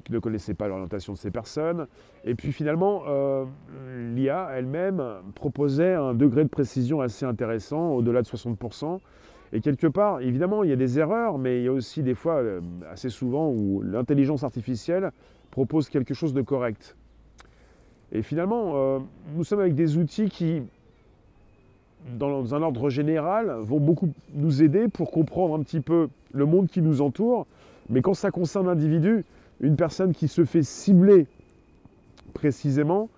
ne 0.09 0.19
connaissait 0.19 0.53
pas 0.53 0.67
l'orientation 0.67 1.13
de 1.13 1.17
ces 1.17 1.31
personnes. 1.31 1.87
Et 2.25 2.35
puis 2.35 2.51
finalement, 2.51 3.03
l'IA 4.13 4.49
elle-même 4.53 5.01
proposait 5.33 5.93
un 5.93 6.13
degré 6.13 6.43
de 6.43 6.49
précision 6.49 6.99
assez 6.99 7.25
intéressant, 7.25 7.91
au-delà 7.91 8.21
de 8.21 8.27
60%. 8.27 8.99
Et 9.53 9.59
quelque 9.61 9.87
part, 9.87 10.21
évidemment, 10.21 10.63
il 10.63 10.69
y 10.69 10.73
a 10.73 10.77
des 10.77 10.99
erreurs, 10.99 11.37
mais 11.37 11.59
il 11.59 11.65
y 11.65 11.67
a 11.67 11.73
aussi 11.73 12.03
des 12.03 12.15
fois, 12.15 12.35
euh, 12.35 12.61
assez 12.89 13.09
souvent, 13.09 13.49
où 13.49 13.81
l'intelligence 13.81 14.43
artificielle 14.43 15.11
propose 15.49 15.89
quelque 15.89 16.13
chose 16.13 16.33
de 16.33 16.41
correct. 16.41 16.95
Et 18.13 18.21
finalement, 18.21 18.73
euh, 18.75 18.99
nous 19.35 19.43
sommes 19.43 19.59
avec 19.59 19.75
des 19.75 19.97
outils 19.97 20.29
qui, 20.29 20.61
dans 22.17 22.55
un 22.55 22.61
ordre 22.61 22.89
général, 22.89 23.53
vont 23.59 23.79
beaucoup 23.79 24.09
nous 24.33 24.63
aider 24.63 24.87
pour 24.87 25.11
comprendre 25.11 25.55
un 25.55 25.63
petit 25.63 25.81
peu 25.81 26.07
le 26.33 26.45
monde 26.45 26.67
qui 26.67 26.81
nous 26.81 27.01
entoure. 27.01 27.45
Mais 27.89 28.01
quand 28.01 28.13
ça 28.13 28.31
concerne 28.31 28.67
l'individu, 28.67 29.25
une 29.59 29.75
personne 29.75 30.13
qui 30.13 30.27
se 30.27 30.45
fait 30.45 30.63
cibler 30.63 31.27
précisément, 32.33 33.09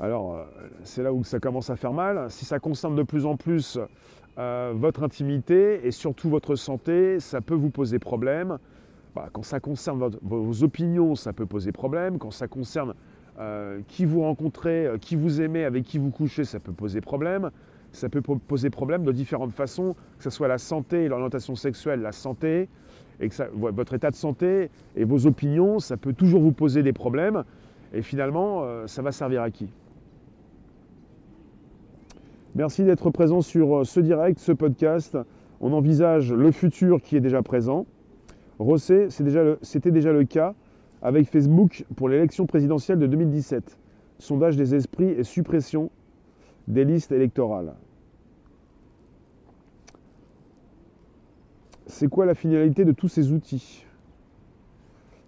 alors 0.00 0.36
euh, 0.36 0.44
c'est 0.84 1.02
là 1.02 1.12
où 1.12 1.24
ça 1.24 1.40
commence 1.40 1.70
à 1.70 1.76
faire 1.76 1.92
mal. 1.92 2.30
Si 2.30 2.44
ça 2.44 2.58
concerne 2.58 2.94
de 2.94 3.02
plus 3.02 3.26
en 3.26 3.36
plus 3.36 3.78
euh, 4.38 4.72
votre 4.74 5.02
intimité 5.02 5.86
et 5.86 5.90
surtout 5.90 6.30
votre 6.30 6.54
santé, 6.54 7.18
ça 7.20 7.40
peut 7.40 7.54
vous 7.54 7.70
poser 7.70 7.98
problème. 7.98 8.58
Bah, 9.16 9.28
quand 9.32 9.42
ça 9.42 9.58
concerne 9.58 10.10
vos 10.22 10.62
opinions, 10.62 11.14
ça 11.16 11.32
peut 11.32 11.46
poser 11.46 11.72
problème. 11.72 12.18
Quand 12.18 12.30
ça 12.30 12.46
concerne 12.46 12.94
euh, 13.40 13.80
qui 13.88 14.04
vous 14.04 14.22
rencontrez, 14.22 14.88
qui 15.00 15.16
vous 15.16 15.40
aimez, 15.40 15.64
avec 15.64 15.84
qui 15.84 15.98
vous 15.98 16.10
couchez, 16.10 16.44
ça 16.44 16.60
peut 16.60 16.72
poser 16.72 17.00
problème. 17.00 17.50
Ça 17.90 18.08
peut 18.08 18.20
poser 18.20 18.68
problème 18.68 19.02
de 19.02 19.12
différentes 19.12 19.52
façons, 19.52 19.96
que 20.18 20.24
ce 20.24 20.30
soit 20.30 20.46
la 20.46 20.58
santé, 20.58 21.08
l'orientation 21.08 21.56
sexuelle, 21.56 22.02
la 22.02 22.12
santé, 22.12 22.68
et 23.18 23.30
votre 23.54 23.94
état 23.94 24.10
de 24.10 24.14
santé 24.14 24.70
et 24.94 25.04
vos 25.04 25.26
opinions, 25.26 25.78
ça 25.78 25.96
peut 25.96 26.12
toujours 26.12 26.42
vous 26.42 26.52
poser 26.52 26.82
des 26.82 26.92
problèmes. 26.92 27.44
Et 27.94 28.02
finalement, 28.02 28.62
ça 28.86 29.00
va 29.00 29.10
servir 29.10 29.40
à 29.40 29.50
qui? 29.50 29.70
Merci 32.58 32.82
d'être 32.82 33.10
présent 33.10 33.40
sur 33.40 33.76
euh, 33.76 33.84
ce 33.84 34.00
direct, 34.00 34.40
ce 34.40 34.50
podcast. 34.50 35.16
On 35.60 35.72
envisage 35.72 36.32
le 36.32 36.50
futur 36.50 37.00
qui 37.00 37.14
est 37.14 37.20
déjà 37.20 37.40
présent. 37.40 37.86
Rossé, 38.58 39.06
c'était 39.10 39.92
déjà, 39.92 40.12
le 40.12 40.24
cas 40.24 40.56
avec 41.00 41.28
Facebook 41.28 41.84
pour 41.94 42.08
l'élection 42.08 42.46
présidentielle 42.46 42.98
de 42.98 43.06
2017. 43.06 43.78
Sondage 44.18 44.56
des 44.56 44.74
esprits 44.74 45.10
et 45.10 45.22
suppression 45.22 45.92
des 46.66 46.84
listes 46.84 47.12
électorales. 47.12 47.74
C'est 51.86 52.08
quoi 52.08 52.26
la 52.26 52.34
finalité 52.34 52.84
de 52.84 52.90
tous 52.90 53.06
ces 53.06 53.30
outils? 53.30 53.86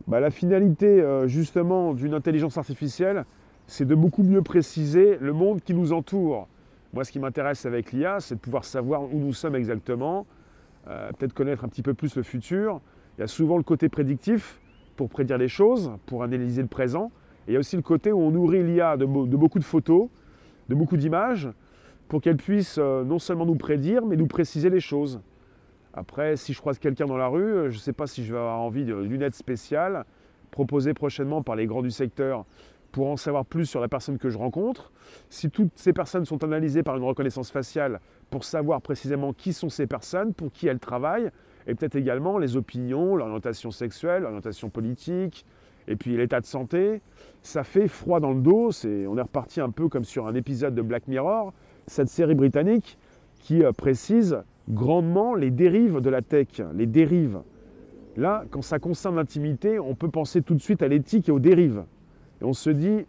Bah, 0.09 0.19
La 0.19 0.31
finalité 0.31 1.01
euh, 1.01 1.29
justement 1.29 1.95
d'une 1.95 2.15
intelligence 2.15 2.59
artificielle, 2.59 3.25
c'est 3.69 3.85
de 3.85 3.95
beaucoup 3.95 4.25
mieux 4.25 4.43
préciser 4.43 5.17
le 5.21 5.33
monde 5.33 5.61
qui 5.61 5.75
nous 5.75 5.93
entoure. 5.93 6.49
Moi, 6.93 7.05
ce 7.05 7.13
qui 7.13 7.21
m'intéresse 7.21 7.67
avec 7.67 7.93
l'IA, 7.93 8.19
c'est 8.19 8.35
de 8.35 8.41
pouvoir 8.41 8.65
savoir 8.65 9.03
où 9.03 9.19
nous 9.19 9.33
sommes 9.33 9.55
exactement, 9.55 10.27
euh, 10.89 11.11
peut-être 11.13 11.33
connaître 11.33 11.65
un 11.65 11.69
petit 11.69 11.83
peu 11.83 11.95
plus 11.95 12.17
le 12.17 12.23
futur. 12.25 12.81
Il 13.17 13.21
y 13.21 13.25
a 13.25 13.29
souvent 13.29 13.57
le 13.57 13.63
côté 13.63 13.89
prédictif 13.89 14.61
pour 14.97 15.09
prédire 15.09 15.39
les 15.39 15.49
choses, 15.49 15.93
pour 16.07 16.25
analyser 16.25 16.63
le 16.63 16.69
présent. 16.69 17.13
Et 17.47 17.53
il 17.53 17.55
y 17.55 17.57
a 17.57 17.61
aussi 17.61 17.77
le 17.77 17.83
côté 17.83 18.11
où 18.11 18.21
on 18.21 18.33
nourrit 18.33 18.65
l'IA 18.65 18.97
de, 18.97 19.05
beaucoup 19.05 19.61
de 19.61 19.65
photos, 19.65 20.09
de 20.69 20.75
beaucoup 20.75 20.97
d'images, 20.97 21.49
pour 22.09 22.21
qu'elle 22.21 22.37
puisse 22.37 22.77
euh, 22.79 23.05
non 23.05 23.21
seulement 23.21 23.47
nous 23.47 23.55
prédire, 23.55 24.05
mais 24.05 24.17
nous 24.17 24.27
préciser 24.27 24.69
les 24.69 24.81
choses. 24.81 25.21
Après, 25.95 26.37
si 26.37 26.53
je 26.53 26.59
croise 26.59 26.79
quelqu'un 26.81 27.07
dans 27.07 27.17
la 27.17 27.29
rue, 27.29 27.71
je 27.71 27.77
ne 27.77 27.81
sais 27.81 27.93
pas 27.93 28.09
si 28.09 28.25
je 28.25 28.33
vais 28.33 28.39
avoir 28.39 28.61
envie 28.61 28.85
de 28.85 28.95
lunettes 28.95 29.35
spéciales 29.35 30.05
proposées 30.51 30.95
prochainement 30.95 31.43
par 31.43 31.55
les 31.55 31.67
grands 31.67 31.83
du 31.83 31.91
secteur 31.91 32.45
pour 32.93 33.09
en 33.09 33.17
savoir 33.17 33.45
plus 33.45 33.67
sur 33.67 33.81
la 33.81 33.89
personne 33.89 34.19
que 34.19 34.31
je 34.31 34.39
rencontre. 34.39 34.93
Si 35.29 35.51
toutes 35.51 35.73
ces 35.77 35.93
personnes 35.93 36.25
sont 36.25 36.43
analysées 36.45 36.83
par 36.83 36.97
une 36.97 37.05
reconnaissance 37.05 37.51
faciale 37.51 38.01
pour 38.31 38.45
savoir 38.45 38.81
précisément 38.81 39.33
qui 39.33 39.53
sont 39.53 39.69
ces 39.69 39.87
personnes, 39.87 40.35
pour 40.35 40.53
qui 40.53 40.67
elles 40.67 40.79
travaillent, 40.79 41.31
et 41.67 41.75
peut-être 41.75 41.97
également 41.97 42.39
les 42.39 42.57
opinions, 42.57 43.17
l'orientation 43.17 43.71
sexuelle, 43.71 44.23
l'orientation 44.23 44.71
politique, 44.71 45.45
et 45.89 45.97
puis 45.97 46.17
l'état 46.17 46.41
de 46.41 46.47
santé, 46.47 47.01
ça 47.43 47.65
fait 47.65 47.89
froid 47.89 48.21
dans 48.21 48.33
le 48.33 48.41
dos. 48.41 48.71
on 48.85 49.19
est 49.19 49.23
reparti 49.23 49.61
un 49.61 49.71
peu 49.71 49.89
comme 49.89 50.05
sur 50.05 50.27
un 50.27 50.35
épisode 50.35 50.75
de 50.75 50.83
Black 50.83 51.09
Mirror, 51.09 51.53
cette 51.87 52.09
série 52.09 52.35
britannique 52.35 52.99
qui 53.41 53.65
euh, 53.65 53.73
précise 53.73 54.39
grandement 54.69 55.35
les 55.35 55.51
dérives 55.51 56.01
de 56.01 56.11
la 56.11 56.23
tech, 56.23 56.63
les 56.75 56.87
dérives. 56.87 57.41
Là, 58.17 58.45
quand 58.51 58.63
ça 58.63 58.79
concerne 58.79 59.17
l'intimité, 59.17 59.79
on 59.79 59.95
peut 59.95 60.11
penser 60.11 60.43
tout 60.43 60.55
de 60.55 60.61
suite 60.61 60.83
à 60.83 60.89
l'éthique 60.89 61.29
et 61.29 61.33
aux 61.33 61.41
dérives. 61.41 61.85
Et 62.41 62.45
on 62.45 62.53
se 62.53 62.71
dit, 62.71 63.05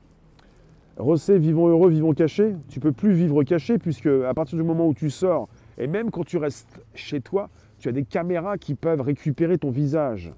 Rossé, 0.97 1.39
vivons 1.39 1.67
heureux, 1.67 1.89
vivons 1.89 2.13
cachés. 2.13 2.55
Tu 2.69 2.79
peux 2.79 2.91
plus 2.91 3.13
vivre 3.13 3.43
caché 3.43 3.77
puisque 3.77 4.07
à 4.07 4.33
partir 4.33 4.57
du 4.57 4.63
moment 4.63 4.87
où 4.87 4.93
tu 4.93 5.09
sors, 5.09 5.47
et 5.77 5.87
même 5.87 6.11
quand 6.11 6.23
tu 6.23 6.37
restes 6.37 6.81
chez 6.93 7.21
toi, 7.21 7.49
tu 7.79 7.89
as 7.89 7.91
des 7.91 8.03
caméras 8.03 8.57
qui 8.57 8.75
peuvent 8.75 9.01
récupérer 9.01 9.57
ton 9.57 9.71
visage. 9.71 10.31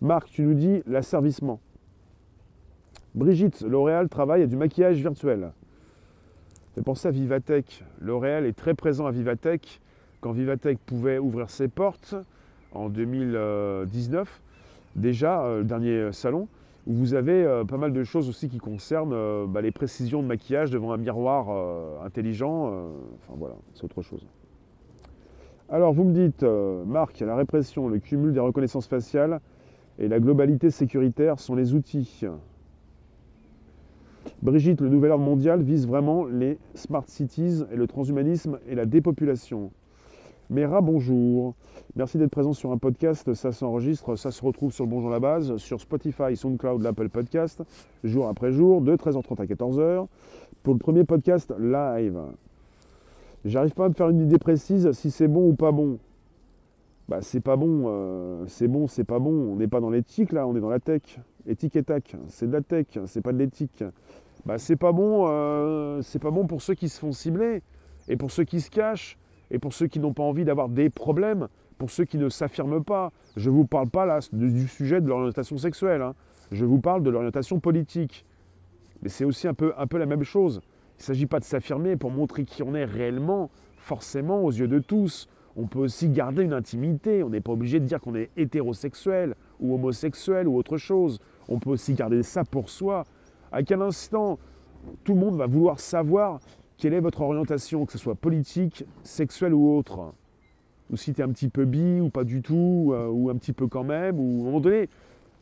Marc, 0.00 0.30
tu 0.30 0.42
nous 0.42 0.54
dis 0.54 0.82
l'asservissement. 0.86 1.60
Brigitte, 3.14 3.62
L'Oréal 3.62 4.08
travaille 4.08 4.42
à 4.42 4.46
du 4.46 4.56
maquillage 4.56 4.96
virtuel. 4.96 5.50
Fais 6.74 6.82
penser 6.82 7.08
à 7.08 7.10
Vivatech. 7.10 7.84
L'Oréal 8.00 8.46
est 8.46 8.56
très 8.56 8.74
présent 8.74 9.06
à 9.06 9.10
Vivatech. 9.10 9.80
Quand 10.20 10.32
Vivatech 10.32 10.78
pouvait 10.78 11.18
ouvrir 11.18 11.50
ses 11.50 11.68
portes 11.68 12.14
en 12.72 12.88
2019, 12.88 14.40
déjà, 14.94 15.42
euh, 15.42 15.58
le 15.58 15.64
dernier 15.64 16.12
salon, 16.12 16.48
où 16.88 16.94
vous 16.94 17.14
avez 17.14 17.44
euh, 17.44 17.64
pas 17.64 17.76
mal 17.76 17.92
de 17.92 18.02
choses 18.02 18.28
aussi 18.30 18.48
qui 18.48 18.58
concernent 18.58 19.12
euh, 19.12 19.46
bah, 19.46 19.60
les 19.60 19.70
précisions 19.70 20.22
de 20.22 20.26
maquillage 20.26 20.70
devant 20.70 20.92
un 20.92 20.96
miroir 20.96 21.48
euh, 21.50 22.02
intelligent. 22.04 22.66
enfin 22.66 23.34
voilà, 23.38 23.54
c'est 23.74 23.84
autre 23.84 24.02
chose. 24.02 24.26
Alors 25.68 25.92
vous 25.92 26.04
me 26.04 26.14
dites, 26.14 26.42
Marc, 26.42 27.20
la 27.20 27.36
répression, 27.36 27.88
le 27.88 27.98
cumul 27.98 28.32
des 28.32 28.40
reconnaissances 28.40 28.86
faciales 28.86 29.40
et 29.98 30.08
la 30.08 30.18
globalité 30.18 30.70
sécuritaire 30.70 31.38
sont 31.38 31.54
les 31.54 31.74
outils. 31.74 32.24
Brigitte, 34.42 34.80
le 34.80 34.88
nouvel 34.88 35.10
ordre 35.10 35.24
mondial 35.24 35.62
vise 35.62 35.86
vraiment 35.86 36.24
les 36.24 36.58
smart 36.74 37.04
cities 37.06 37.64
et 37.70 37.76
le 37.76 37.86
transhumanisme 37.86 38.58
et 38.66 38.74
la 38.74 38.86
dépopulation. 38.86 39.70
Mera, 40.50 40.80
bonjour. 40.80 41.54
Merci 41.94 42.16
d'être 42.16 42.30
présent 42.30 42.54
sur 42.54 42.72
un 42.72 42.78
podcast. 42.78 43.34
Ça 43.34 43.52
s'enregistre, 43.52 44.16
ça 44.16 44.30
se 44.30 44.42
retrouve 44.42 44.72
sur 44.72 44.84
le 44.84 44.90
Bonjour 44.90 45.10
la 45.10 45.20
base, 45.20 45.58
sur 45.58 45.78
Spotify, 45.78 46.36
SoundCloud, 46.36 46.80
l'Apple 46.80 47.10
Podcast, 47.10 47.62
jour 48.02 48.28
après 48.28 48.50
jour, 48.50 48.80
de 48.80 48.96
13h30 48.96 49.42
à 49.42 49.44
14h, 49.44 50.06
pour 50.62 50.72
le 50.72 50.78
premier 50.78 51.04
podcast 51.04 51.52
live. 51.58 52.18
J'arrive 53.44 53.72
pas 53.74 53.84
à 53.84 53.88
me 53.90 53.94
faire 53.94 54.08
une 54.08 54.20
idée 54.20 54.38
précise 54.38 54.90
si 54.92 55.10
c'est 55.10 55.28
bon 55.28 55.50
ou 55.50 55.54
pas 55.54 55.70
bon. 55.70 55.98
Bah 57.10 57.18
c'est 57.20 57.40
pas 57.40 57.56
bon, 57.56 57.84
euh, 57.86 58.44
c'est 58.46 58.68
bon, 58.68 58.86
c'est 58.86 59.04
pas 59.04 59.18
bon. 59.18 59.52
On 59.52 59.56
n'est 59.56 59.68
pas 59.68 59.80
dans 59.80 59.90
l'éthique 59.90 60.32
là, 60.32 60.46
on 60.46 60.56
est 60.56 60.60
dans 60.60 60.70
la 60.70 60.80
tech. 60.80 61.02
Éthique 61.46 61.76
et 61.76 61.82
tac, 61.82 62.16
c'est 62.28 62.46
de 62.46 62.52
la 62.52 62.62
tech, 62.62 62.86
c'est 63.04 63.20
pas 63.20 63.34
de 63.34 63.38
l'éthique. 63.38 63.84
bah, 64.46 64.56
c'est 64.56 64.76
pas 64.76 64.92
bon, 64.92 65.26
euh, 65.28 66.00
c'est 66.00 66.18
pas 66.18 66.30
bon 66.30 66.46
pour 66.46 66.62
ceux 66.62 66.74
qui 66.74 66.88
se 66.88 66.98
font 66.98 67.12
cibler, 67.12 67.60
et 68.08 68.16
pour 68.16 68.30
ceux 68.30 68.44
qui 68.44 68.62
se 68.62 68.70
cachent, 68.70 69.18
et 69.50 69.58
pour 69.58 69.72
ceux 69.72 69.86
qui 69.86 70.00
n'ont 70.00 70.12
pas 70.12 70.22
envie 70.22 70.44
d'avoir 70.44 70.68
des 70.68 70.90
problèmes, 70.90 71.48
pour 71.78 71.90
ceux 71.90 72.04
qui 72.04 72.18
ne 72.18 72.28
s'affirment 72.28 72.82
pas. 72.82 73.12
Je 73.36 73.50
ne 73.50 73.54
vous 73.54 73.64
parle 73.64 73.88
pas 73.88 74.04
là 74.04 74.20
du 74.32 74.68
sujet 74.68 75.00
de 75.00 75.08
l'orientation 75.08 75.56
sexuelle, 75.56 76.02
hein. 76.02 76.14
je 76.50 76.64
vous 76.64 76.80
parle 76.80 77.02
de 77.02 77.10
l'orientation 77.10 77.60
politique. 77.60 78.26
Mais 79.02 79.08
c'est 79.08 79.24
aussi 79.24 79.46
un 79.46 79.54
peu, 79.54 79.72
un 79.78 79.86
peu 79.86 79.98
la 79.98 80.06
même 80.06 80.24
chose. 80.24 80.60
Il 80.98 81.02
ne 81.02 81.04
s'agit 81.04 81.26
pas 81.26 81.38
de 81.38 81.44
s'affirmer 81.44 81.96
pour 81.96 82.10
montrer 82.10 82.44
qui 82.44 82.64
on 82.64 82.74
est 82.74 82.84
réellement, 82.84 83.50
forcément 83.76 84.42
aux 84.42 84.50
yeux 84.50 84.66
de 84.66 84.80
tous. 84.80 85.28
On 85.56 85.66
peut 85.66 85.78
aussi 85.78 86.08
garder 86.08 86.42
une 86.42 86.52
intimité. 86.52 87.22
On 87.22 87.30
n'est 87.30 87.40
pas 87.40 87.52
obligé 87.52 87.78
de 87.78 87.84
dire 87.84 88.00
qu'on 88.00 88.16
est 88.16 88.30
hétérosexuel 88.36 89.36
ou 89.60 89.74
homosexuel 89.74 90.48
ou 90.48 90.56
autre 90.56 90.76
chose. 90.76 91.20
On 91.48 91.60
peut 91.60 91.70
aussi 91.70 91.94
garder 91.94 92.24
ça 92.24 92.42
pour 92.44 92.70
soi. 92.70 93.04
À 93.52 93.62
quel 93.62 93.80
instant 93.82 94.38
tout 95.04 95.14
le 95.14 95.20
monde 95.20 95.36
va 95.36 95.46
vouloir 95.46 95.78
savoir 95.78 96.40
quelle 96.78 96.94
est 96.94 97.00
votre 97.00 97.20
orientation, 97.20 97.84
que 97.84 97.92
ce 97.92 97.98
soit 97.98 98.14
politique, 98.14 98.84
sexuelle 99.02 99.52
ou 99.52 99.76
autre 99.76 100.12
Ou 100.90 100.96
si 100.96 101.12
tu 101.12 101.20
es 101.20 101.24
un 101.24 101.28
petit 101.28 101.48
peu 101.48 101.64
bi 101.64 102.00
ou 102.00 102.08
pas 102.08 102.24
du 102.24 102.40
tout, 102.40 102.92
euh, 102.94 103.08
ou 103.08 103.30
un 103.30 103.36
petit 103.36 103.52
peu 103.52 103.66
quand 103.66 103.84
même, 103.84 104.18
ou 104.18 104.38
à 104.38 104.42
un 104.42 104.44
moment 104.44 104.60
donné, 104.60 104.88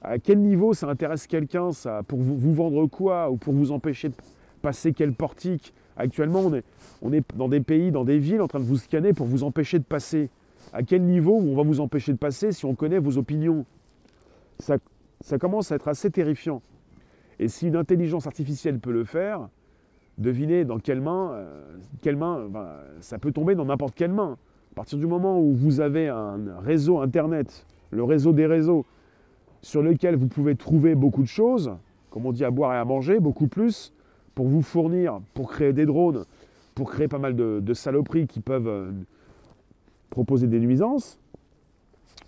à 0.03 0.19
quel 0.19 0.41
niveau 0.41 0.73
ça 0.73 0.89
intéresse 0.89 1.27
quelqu'un, 1.27 1.73
ça 1.73 2.03
Pour 2.03 2.19
vous, 2.19 2.55
vendre 2.55 2.87
quoi 2.87 3.31
Ou 3.31 3.37
pour 3.37 3.53
vous 3.53 3.71
empêcher 3.71 4.09
de 4.09 4.15
passer 4.63 4.93
quel 4.93 5.13
portique 5.13 5.75
Actuellement, 5.99 6.41
on 6.41 6.55
est, 6.55 6.65
on 7.03 7.13
est 7.13 7.25
dans 7.37 7.49
des 7.49 7.61
pays, 7.61 7.91
dans 7.91 8.05
des 8.05 8.19
villes, 8.19 8.41
en 8.41 8.49
train 8.49 8.61
de 8.61 8.65
vous 8.65 8.77
scanner 8.77 9.13
pour 9.13 9.27
vous 9.27 9.45
empêcher 9.45 9.79
de 9.79 9.85
passer. 9.85 10.31
À 10.73 10.83
quel 10.83 11.03
niveau 11.03 11.37
on 11.37 11.55
va 11.55 11.63
vous 11.63 11.81
empêcher 11.81 12.13
de 12.13 12.19
passer 12.19 12.53
si 12.53 12.65
on 12.65 12.75
connaît 12.75 12.99
vos 12.99 13.19
opinions? 13.19 13.65
Ça, 14.59 14.79
ça 15.21 15.39
commence 15.39 15.71
à 15.71 15.77
être 15.77 15.89
assez 15.89 16.11
terrifiant. 16.11 16.63
Et 17.39 17.49
si 17.49 17.69
une 17.69 17.77
intelligence 17.77 18.27
artificielle 18.27 18.79
peut 18.79 18.93
le 18.93 19.05
faire, 19.05 19.49
devinez 20.19 20.65
dans 20.65 20.79
quelle 20.79 21.01
main, 21.01 21.33
euh, 21.33 21.77
quelle 22.03 22.17
main 22.17 22.49
ça 23.01 23.19
peut 23.19 23.33
tomber 23.33 23.55
dans 23.55 23.65
n'importe 23.65 23.95
quelle 23.95 24.13
main. 24.13 24.37
À 24.73 24.75
partir 24.75 24.99
du 24.99 25.07
moment 25.07 25.41
où 25.41 25.53
vous 25.55 25.81
avez 25.81 26.09
un 26.09 26.39
réseau 26.61 27.01
Internet, 27.01 27.67
le 27.91 28.05
réseau 28.05 28.33
des 28.33 28.47
réseaux, 28.47 28.85
sur 29.63 29.83
lequel 29.83 30.17
vous 30.17 30.29
pouvez 30.29 30.55
trouver 30.55 30.95
beaucoup 30.95 31.23
de 31.23 31.29
choses, 31.29 31.73
comme 32.11 32.27
on 32.27 32.33
dit 32.33 32.45
à 32.45 32.51
boire 32.51 32.73
et 32.75 32.77
à 32.77 32.85
manger, 32.85 33.21
beaucoup 33.21 33.49
plus, 33.49 33.93
pour 34.35 34.47
vous 34.47 34.63
fournir, 34.63 35.21
pour 35.35 35.51
créer 35.51 35.73
des 35.73 35.87
drones, 35.87 36.25
pour 36.75 36.91
créer 36.91 37.09
pas 37.09 37.19
mal 37.19 37.35
de, 37.35 37.75
saloperies 37.75 38.27
qui 38.27 38.41
peuvent 38.41 38.69
euh, 38.69 38.93
proposer 40.11 40.47
des 40.47 40.61
nuisances. 40.61 41.19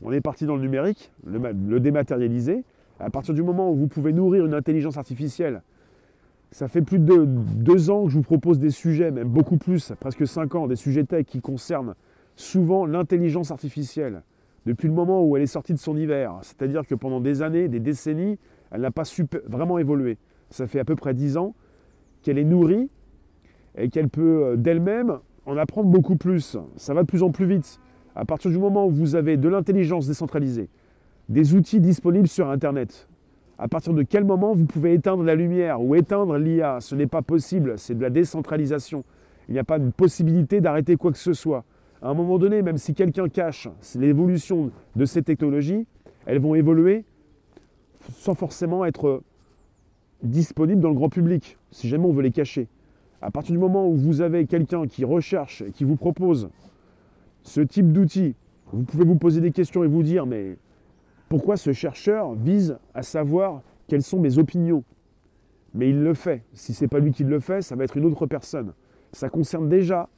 On 0.02 0.10
est 0.10 0.20
parti 0.20 0.46
dans 0.46 0.56
le 0.56 0.62
numérique, 0.62 1.12
le, 1.24 1.38
le 1.52 1.80
dématérialisé. 1.80 2.64
À 2.98 3.10
partir 3.10 3.34
du 3.34 3.42
moment 3.42 3.70
où 3.70 3.76
vous 3.76 3.88
pouvez 3.88 4.12
nourrir 4.12 4.44
une 4.46 4.54
intelligence 4.54 4.96
artificielle, 4.96 5.62
ça 6.50 6.68
fait 6.68 6.82
plus 6.82 6.98
de 6.98 7.24
deux 7.26 7.90
ans 7.90 8.04
que 8.04 8.10
je 8.10 8.16
vous 8.16 8.22
propose 8.22 8.58
des 8.58 8.70
sujets, 8.70 9.10
même 9.10 9.28
beaucoup 9.28 9.58
plus, 9.58 9.92
presque 10.00 10.26
cinq 10.26 10.54
ans, 10.54 10.66
des 10.66 10.76
sujets 10.76 11.04
tech 11.04 11.26
qui 11.26 11.40
concernent 11.40 11.94
souvent 12.36 12.86
l'intelligence 12.86 13.50
artificielle 13.50 14.22
depuis 14.64 14.88
le 14.88 14.94
moment 14.94 15.24
où 15.24 15.36
elle 15.36 15.42
est 15.42 15.46
sortie 15.46 15.72
de 15.72 15.78
son 15.78 15.96
hiver. 15.96 16.38
C'est-à-dire 16.42 16.86
que 16.86 16.94
pendant 16.94 17.20
des 17.20 17.42
années, 17.42 17.68
des 17.68 17.80
décennies, 17.80 18.38
elle 18.70 18.82
n'a 18.82 18.90
pas 18.90 19.04
vraiment 19.46 19.78
évolué. 19.78 20.18
Ça 20.50 20.66
fait 20.66 20.80
à 20.80 20.84
peu 20.84 20.96
près 20.96 21.14
dix 21.14 21.36
ans 21.36 21.54
qu'elle 22.22 22.38
est 22.38 22.44
nourrie 22.44 22.90
et 23.76 23.88
qu'elle 23.88 24.08
peut 24.08 24.44
euh, 24.44 24.56
d'elle-même 24.56 25.18
en 25.46 25.56
apprendre 25.56 25.88
beaucoup 25.88 26.16
plus. 26.16 26.56
Ça 26.76 26.94
va 26.94 27.02
de 27.02 27.06
plus 27.06 27.22
en 27.22 27.30
plus 27.30 27.46
vite. 27.46 27.80
À 28.14 28.24
partir 28.24 28.50
du 28.50 28.58
moment 28.58 28.86
où 28.86 28.90
vous 28.90 29.14
avez 29.14 29.36
de 29.36 29.48
l'intelligence 29.48 30.06
décentralisée, 30.06 30.68
des 31.28 31.54
outils 31.54 31.80
disponibles 31.80 32.28
sur 32.28 32.50
Internet, 32.50 33.08
à 33.58 33.68
partir 33.68 33.92
de 33.92 34.02
quel 34.02 34.24
moment 34.24 34.54
vous 34.54 34.66
pouvez 34.66 34.94
éteindre 34.94 35.22
la 35.24 35.34
lumière 35.34 35.82
ou 35.82 35.94
éteindre 35.94 36.38
l'IA 36.38 36.80
Ce 36.80 36.94
n'est 36.94 37.06
pas 37.06 37.22
possible, 37.22 37.78
c'est 37.78 37.96
de 37.96 38.02
la 38.02 38.10
décentralisation. 38.10 39.04
Il 39.48 39.52
n'y 39.52 39.58
a 39.58 39.64
pas 39.64 39.78
de 39.78 39.90
possibilité 39.90 40.60
d'arrêter 40.60 40.96
quoi 40.96 41.10
que 41.10 41.18
ce 41.18 41.32
soit 41.32 41.64
à 42.00 42.10
un 42.10 42.14
moment 42.14 42.38
donné, 42.38 42.62
même 42.62 42.78
si 42.78 42.94
quelqu'un 42.94 43.28
cache 43.28 43.68
l'évolution 43.96 44.70
de 44.94 45.04
ces 45.04 45.22
technologies, 45.22 45.86
elles 46.26 46.38
vont 46.38 46.54
évoluer 46.54 47.04
sans 48.12 48.34
forcément 48.34 48.84
être 48.84 49.22
disponibles 50.22 50.80
dans 50.80 50.90
le 50.90 50.94
grand 50.94 51.08
public, 51.08 51.58
si 51.70 51.88
jamais 51.88 52.06
on 52.06 52.12
veut 52.12 52.22
les 52.22 52.30
cacher. 52.30 52.68
À 53.20 53.30
partir 53.30 53.52
du 53.52 53.58
moment 53.58 53.88
où 53.88 53.94
vous 53.94 54.20
avez 54.20 54.46
quelqu'un 54.46 54.86
qui 54.86 55.04
recherche 55.04 55.62
et 55.62 55.72
qui 55.72 55.84
vous 55.84 55.96
propose 55.96 56.50
ce 57.42 57.60
type 57.60 57.92
d'outil, 57.92 58.34
vous 58.72 58.84
pouvez 58.84 59.04
vous 59.04 59.16
poser 59.16 59.40
des 59.40 59.50
questions 59.50 59.82
et 59.82 59.88
vous 59.88 60.02
dire, 60.02 60.26
mais 60.26 60.56
pourquoi 61.28 61.56
ce 61.56 61.72
chercheur 61.72 62.34
vise 62.34 62.78
à 62.94 63.02
savoir 63.02 63.62
quelles 63.86 64.02
sont 64.02 64.18
mes 64.18 64.38
opinions? 64.38 64.84
Mais 65.74 65.90
il 65.90 66.02
le 66.02 66.14
fait. 66.14 66.44
Si 66.54 66.72
ce 66.72 66.84
n'est 66.84 66.88
pas 66.88 66.98
lui 66.98 67.12
qui 67.12 67.24
le 67.24 67.40
fait, 67.40 67.62
ça 67.62 67.76
va 67.76 67.84
être 67.84 67.96
une 67.96 68.06
autre 68.06 68.26
personne. 68.26 68.72
Ça 69.12 69.28
concerne 69.28 69.68
déjà 69.68 70.08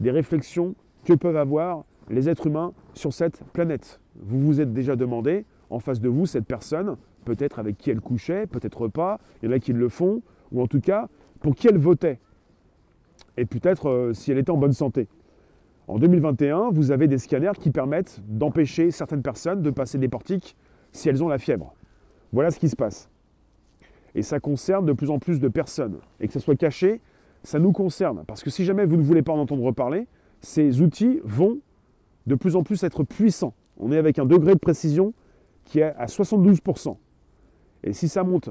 des 0.00 0.10
réflexions 0.10 0.74
que 1.04 1.12
peuvent 1.12 1.36
avoir 1.36 1.84
les 2.08 2.28
êtres 2.28 2.46
humains 2.46 2.72
sur 2.94 3.12
cette 3.12 3.42
planète. 3.52 4.00
Vous 4.20 4.40
vous 4.40 4.60
êtes 4.60 4.72
déjà 4.72 4.96
demandé, 4.96 5.44
en 5.70 5.80
face 5.80 6.00
de 6.00 6.08
vous, 6.08 6.26
cette 6.26 6.46
personne, 6.46 6.96
peut-être 7.24 7.58
avec 7.58 7.76
qui 7.76 7.90
elle 7.90 8.00
couchait, 8.00 8.46
peut-être 8.46 8.88
pas, 8.88 9.18
il 9.42 9.46
y 9.46 9.52
en 9.52 9.56
a 9.56 9.58
qui 9.58 9.72
le 9.72 9.88
font, 9.88 10.22
ou 10.52 10.62
en 10.62 10.66
tout 10.66 10.80
cas, 10.80 11.08
pour 11.40 11.54
qui 11.56 11.66
elle 11.66 11.78
votait. 11.78 12.20
Et 13.36 13.44
peut-être 13.44 13.88
euh, 13.88 14.12
si 14.12 14.30
elle 14.30 14.38
était 14.38 14.50
en 14.50 14.56
bonne 14.56 14.72
santé. 14.72 15.08
En 15.88 15.98
2021, 15.98 16.70
vous 16.70 16.90
avez 16.90 17.06
des 17.06 17.18
scanners 17.18 17.52
qui 17.60 17.70
permettent 17.70 18.20
d'empêcher 18.26 18.90
certaines 18.90 19.22
personnes 19.22 19.62
de 19.62 19.70
passer 19.70 19.98
des 19.98 20.08
portiques 20.08 20.56
si 20.92 21.08
elles 21.08 21.22
ont 21.22 21.28
la 21.28 21.38
fièvre. 21.38 21.74
Voilà 22.32 22.50
ce 22.50 22.58
qui 22.58 22.68
se 22.68 22.74
passe. 22.74 23.08
Et 24.16 24.22
ça 24.22 24.40
concerne 24.40 24.84
de 24.84 24.92
plus 24.92 25.10
en 25.10 25.18
plus 25.20 25.38
de 25.38 25.48
personnes. 25.48 25.98
Et 26.18 26.26
que 26.26 26.32
ça 26.32 26.40
soit 26.40 26.56
caché, 26.56 27.00
ça 27.44 27.60
nous 27.60 27.70
concerne. 27.70 28.24
Parce 28.26 28.42
que 28.42 28.50
si 28.50 28.64
jamais 28.64 28.84
vous 28.84 28.96
ne 28.96 29.02
voulez 29.02 29.22
pas 29.22 29.32
en 29.32 29.38
entendre 29.38 29.70
parler, 29.70 30.08
ces 30.40 30.80
outils 30.80 31.20
vont 31.22 31.58
de 32.26 32.34
plus 32.34 32.56
en 32.56 32.64
plus 32.64 32.82
être 32.82 33.04
puissants. 33.04 33.54
On 33.78 33.92
est 33.92 33.98
avec 33.98 34.18
un 34.18 34.24
degré 34.24 34.54
de 34.54 34.58
précision 34.58 35.14
qui 35.64 35.78
est 35.78 35.94
à 35.94 36.06
72%. 36.06 36.96
Et 37.84 37.92
si 37.92 38.08
ça 38.08 38.24
monte 38.24 38.50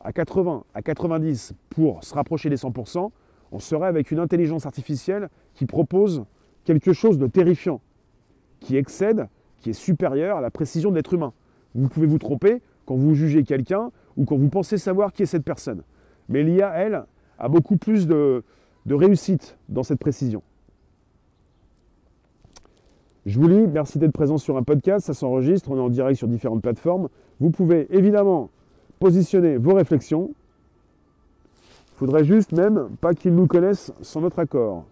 à 0.00 0.12
80, 0.12 0.64
à 0.74 0.82
90 0.82 1.54
pour 1.70 2.04
se 2.04 2.12
rapprocher 2.12 2.50
des 2.50 2.56
100%, 2.56 3.10
on 3.52 3.58
serait 3.58 3.86
avec 3.86 4.10
une 4.10 4.18
intelligence 4.18 4.66
artificielle 4.66 5.30
qui 5.54 5.64
propose 5.64 6.24
quelque 6.64 6.92
chose 6.92 7.18
de 7.18 7.26
terrifiant, 7.26 7.80
qui 8.60 8.76
excède, 8.76 9.28
qui 9.58 9.70
est 9.70 9.74
supérieur 9.74 10.38
à 10.38 10.40
la 10.40 10.50
précision 10.50 10.90
de 10.90 10.96
l'être 10.96 11.14
humain. 11.14 11.32
Vous 11.74 11.88
pouvez 11.88 12.06
vous 12.06 12.18
tromper 12.18 12.62
quand 12.86 12.96
vous 12.96 13.14
jugez 13.14 13.44
quelqu'un 13.44 13.90
ou 14.16 14.24
quand 14.24 14.36
vous 14.36 14.48
pensez 14.48 14.78
savoir 14.78 15.12
qui 15.12 15.22
est 15.22 15.26
cette 15.26 15.44
personne. 15.44 15.82
Mais 16.28 16.42
l'IA, 16.42 16.72
elle, 16.74 17.04
a 17.38 17.48
beaucoup 17.48 17.76
plus 17.76 18.06
de 18.06 18.42
réussite 18.86 19.58
dans 19.68 19.82
cette 19.82 19.98
précision. 19.98 20.42
Je 23.26 23.40
vous 23.40 23.48
lis, 23.48 23.66
merci 23.66 23.98
d'être 23.98 24.12
présent 24.12 24.36
sur 24.36 24.58
un 24.58 24.62
podcast, 24.62 25.06
ça 25.06 25.14
s'enregistre, 25.14 25.70
on 25.70 25.78
est 25.78 25.80
en 25.80 25.88
direct 25.88 26.18
sur 26.18 26.28
différentes 26.28 26.60
plateformes. 26.60 27.08
Vous 27.40 27.50
pouvez 27.50 27.86
évidemment 27.90 28.50
positionner 28.98 29.56
vos 29.56 29.72
réflexions. 29.72 30.34
Il 31.94 31.96
faudrait 31.96 32.24
juste 32.24 32.52
même 32.52 32.90
pas 33.00 33.14
qu'ils 33.14 33.34
nous 33.34 33.46
connaissent 33.46 33.94
sans 34.02 34.20
notre 34.20 34.40
accord. 34.40 34.84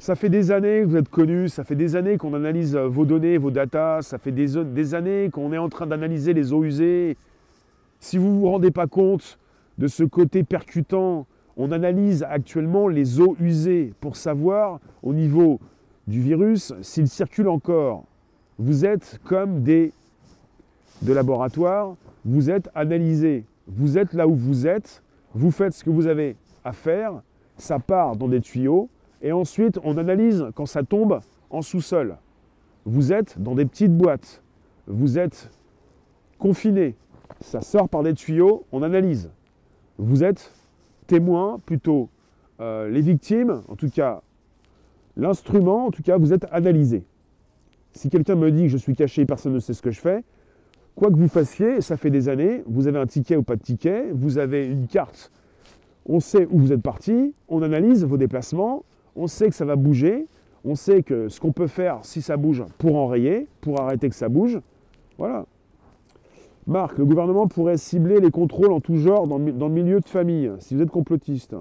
Ça 0.00 0.14
fait 0.14 0.30
des 0.30 0.50
années 0.50 0.80
que 0.80 0.86
vous 0.86 0.96
êtes 0.96 1.10
connus, 1.10 1.50
ça 1.50 1.62
fait 1.62 1.74
des 1.74 1.94
années 1.94 2.16
qu'on 2.16 2.32
analyse 2.32 2.74
vos 2.74 3.04
données, 3.04 3.36
vos 3.36 3.50
datas, 3.50 4.00
ça 4.00 4.16
fait 4.16 4.32
des, 4.32 4.94
années 4.94 5.28
qu'on 5.30 5.52
est 5.52 5.58
en 5.58 5.68
train 5.68 5.86
d'analyser 5.86 6.32
les 6.32 6.54
eaux 6.54 6.64
usées. 6.64 7.18
Si 7.98 8.16
vous 8.16 8.28
ne 8.28 8.38
vous 8.38 8.50
rendez 8.50 8.70
pas 8.70 8.86
compte 8.86 9.38
de 9.76 9.88
ce 9.88 10.02
côté 10.02 10.42
percutant, 10.42 11.26
on 11.58 11.70
analyse 11.70 12.22
actuellement 12.22 12.88
les 12.88 13.20
eaux 13.20 13.36
usées 13.40 13.92
pour 14.00 14.16
savoir 14.16 14.80
au 15.02 15.12
niveau 15.12 15.60
du 16.06 16.22
virus, 16.22 16.72
s'il 16.80 17.06
circule 17.06 17.48
encore, 17.48 18.04
vous 18.58 18.86
êtes 18.86 19.20
comme 19.24 19.62
des 19.62 19.92
de 21.02 21.12
laboratoire, 21.12 21.94
vous 22.24 22.48
êtes 22.48 22.70
analysé, 22.74 23.44
vous 23.68 23.98
êtes 23.98 24.14
là 24.14 24.26
où 24.26 24.34
vous 24.34 24.66
êtes, 24.66 25.02
vous 25.34 25.50
faites 25.50 25.74
ce 25.74 25.84
que 25.84 25.90
vous 25.90 26.06
avez 26.06 26.36
à 26.64 26.72
faire, 26.72 27.20
ça 27.58 27.78
part 27.78 28.16
dans 28.16 28.28
des 28.28 28.40
tuyaux, 28.40 28.88
et 29.22 29.32
ensuite 29.32 29.78
on 29.84 29.96
analyse 29.96 30.46
quand 30.54 30.66
ça 30.66 30.82
tombe 30.82 31.20
en 31.50 31.62
sous-sol. 31.62 32.16
Vous 32.84 33.12
êtes 33.12 33.40
dans 33.40 33.54
des 33.54 33.66
petites 33.66 33.96
boîtes, 33.96 34.42
vous 34.86 35.18
êtes 35.18 35.50
confiné, 36.38 36.96
ça 37.40 37.60
sort 37.60 37.88
par 37.88 38.02
des 38.02 38.14
tuyaux, 38.14 38.64
on 38.72 38.82
analyse. 38.82 39.30
Vous 39.98 40.24
êtes 40.24 40.52
témoin, 41.06 41.60
plutôt 41.64 42.08
euh, 42.60 42.88
les 42.88 43.00
victimes, 43.00 43.62
en 43.68 43.76
tout 43.76 43.90
cas 43.90 44.22
L'instrument, 45.16 45.86
en 45.86 45.90
tout 45.90 46.02
cas, 46.02 46.16
vous 46.16 46.32
êtes 46.32 46.46
analysé. 46.50 47.04
Si 47.92 48.08
quelqu'un 48.08 48.36
me 48.36 48.50
dit 48.50 48.62
que 48.62 48.68
je 48.68 48.76
suis 48.76 48.94
caché, 48.94 49.26
personne 49.26 49.52
ne 49.52 49.58
sait 49.58 49.74
ce 49.74 49.82
que 49.82 49.90
je 49.90 50.00
fais, 50.00 50.22
quoi 50.94 51.10
que 51.10 51.16
vous 51.16 51.28
fassiez, 51.28 51.80
ça 51.80 51.96
fait 51.96 52.10
des 52.10 52.28
années, 52.28 52.62
vous 52.66 52.86
avez 52.86 52.98
un 52.98 53.06
ticket 53.06 53.36
ou 53.36 53.42
pas 53.42 53.56
de 53.56 53.62
ticket, 53.62 54.10
vous 54.12 54.38
avez 54.38 54.66
une 54.66 54.86
carte, 54.86 55.32
on 56.06 56.20
sait 56.20 56.46
où 56.50 56.58
vous 56.58 56.72
êtes 56.72 56.82
parti, 56.82 57.34
on 57.48 57.62
analyse 57.62 58.04
vos 58.04 58.16
déplacements, 58.16 58.84
on 59.16 59.26
sait 59.26 59.48
que 59.48 59.54
ça 59.54 59.64
va 59.64 59.76
bouger, 59.76 60.26
on 60.64 60.74
sait 60.74 61.02
que 61.02 61.28
ce 61.28 61.40
qu'on 61.40 61.52
peut 61.52 61.66
faire 61.66 62.00
si 62.02 62.22
ça 62.22 62.36
bouge 62.36 62.64
pour 62.78 62.96
enrayer, 62.96 63.48
pour 63.60 63.80
arrêter 63.80 64.08
que 64.08 64.14
ça 64.14 64.28
bouge, 64.28 64.60
voilà. 65.18 65.46
Marc, 66.66 66.98
le 66.98 67.04
gouvernement 67.04 67.48
pourrait 67.48 67.78
cibler 67.78 68.20
les 68.20 68.30
contrôles 68.30 68.72
en 68.72 68.80
tout 68.80 68.96
genre 68.96 69.26
dans, 69.26 69.38
le 69.38 69.68
milieu 69.68 70.00
de 70.00 70.08
famille, 70.08 70.52
si 70.58 70.74
vous 70.74 70.82
êtes 70.82 70.90
complotiste. 70.90 71.56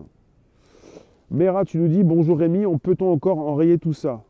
Mera, 1.32 1.64
tu 1.64 1.78
nous 1.78 1.88
dis, 1.88 2.04
bonjour 2.04 2.38
Rémi, 2.38 2.66
on 2.66 2.78
peut-on 2.78 3.12
encore 3.12 3.40
enrayer 3.40 3.78
tout 3.78 3.94
ça? 3.94 4.24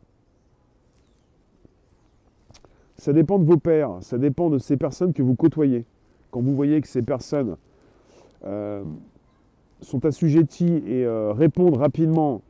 Ça 2.98 3.14
dépend 3.14 3.40
de 3.40 3.46
vos 3.46 3.58
pères, 3.58 3.98
ça 4.02 4.18
dépend 4.18 4.50
de 4.50 4.58
ces 4.58 4.78
personnes 4.78 5.14
que 5.14 5.24
vous 5.24 5.36
côtoyez. 5.36 5.86
Quand 6.32 6.42
vous 6.42 6.56
voyez 6.56 6.80
que 6.82 6.88
ces 6.88 7.02
personnes 7.02 7.56
euh, 8.46 8.84
sont 9.82 10.06
assujetties 10.06 10.84
et 10.86 11.06
euh, 11.06 11.32
répondent 11.32 11.78
rapidement 11.78 12.42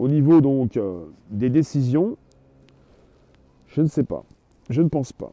au 0.00 0.08
niveau 0.08 0.40
donc 0.40 0.78
euh, 0.78 1.04
des 1.30 1.50
décisions, 1.50 2.16
je 3.68 3.82
ne 3.82 3.86
sais 3.86 4.02
pas. 4.02 4.24
Je 4.70 4.80
ne 4.80 4.88
pense 4.88 5.12
pas. 5.12 5.30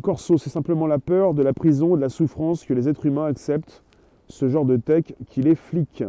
Corso, 0.00 0.38
c'est 0.38 0.48
simplement 0.48 0.86
la 0.86 0.98
peur 0.98 1.34
de 1.34 1.42
la 1.42 1.52
prison 1.52 1.94
de 1.94 2.00
la 2.00 2.08
souffrance 2.08 2.64
que 2.64 2.72
les 2.72 2.88
êtres 2.88 3.04
humains 3.04 3.26
acceptent 3.26 3.82
ce 4.26 4.48
genre 4.48 4.64
de 4.64 4.76
tech 4.76 5.04
qui 5.26 5.42
les 5.42 5.54
flic. 5.54 6.02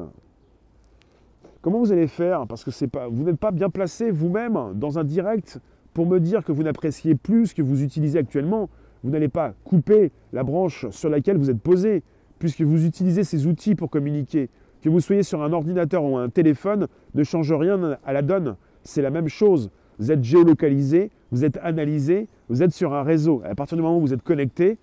Comment 1.61 1.79
vous 1.79 1.91
allez 1.91 2.07
faire? 2.07 2.47
Parce 2.47 2.63
que 2.63 2.85
pas, 2.85 3.09
vous 3.09 3.23
n'êtes 3.23 3.39
pas 3.39 3.51
bien 3.51 3.69
placé 3.69 4.09
vous-même 4.09 4.71
dans 4.75 4.97
un 4.97 5.03
direct 5.03 5.59
pour 5.93 6.05
me 6.05 6.19
dire 6.19 6.45
que 6.45 6.53
vous 6.53 6.63
n'appréciez 6.63 7.15
plus 7.15 7.47
ce 7.47 7.55
que 7.55 7.61
vous 7.61 7.83
utilisez 7.83 8.19
actuellement. 8.19 8.69
Vous 9.03 9.09
n'allez 9.09 9.27
pas 9.27 9.53
couper 9.65 10.13
la 10.31 10.43
branche 10.43 10.89
sur 10.91 11.09
laquelle 11.09 11.37
vous 11.37 11.49
êtes 11.49 11.59
posé, 11.59 12.03
puisque 12.37 12.61
vous 12.61 12.85
utilisez 12.85 13.25
ces 13.25 13.47
outils 13.47 13.75
pour 13.75 13.89
communiquer. 13.89 14.49
Que 14.81 14.89
vous 14.89 14.99
soyez 15.01 15.23
sur 15.23 15.41
un 15.43 15.51
ordinateur 15.51 16.03
ou 16.03 16.17
un 16.17 16.29
téléphone 16.29 16.87
ne 17.13 17.23
change 17.23 17.51
rien 17.51 17.97
à 18.05 18.13
la 18.13 18.21
donne. 18.21 18.55
C'est 18.83 19.01
la 19.01 19.09
même 19.09 19.27
chose. 19.27 19.71
Vous 19.97 20.11
êtes 20.11 20.23
géolocalisé, 20.23 21.11
vous 21.31 21.43
êtes 21.43 21.57
analysé, 21.61 22.27
vous 22.47 22.63
êtes 22.63 22.71
sur 22.71 22.93
un 22.93 23.03
réseau. 23.03 23.41
À 23.43 23.55
partir 23.55 23.75
du 23.75 23.83
moment 23.83 23.97
où 23.97 24.01
vous 24.01 24.13
êtes 24.13 24.23
connecté, 24.23 24.77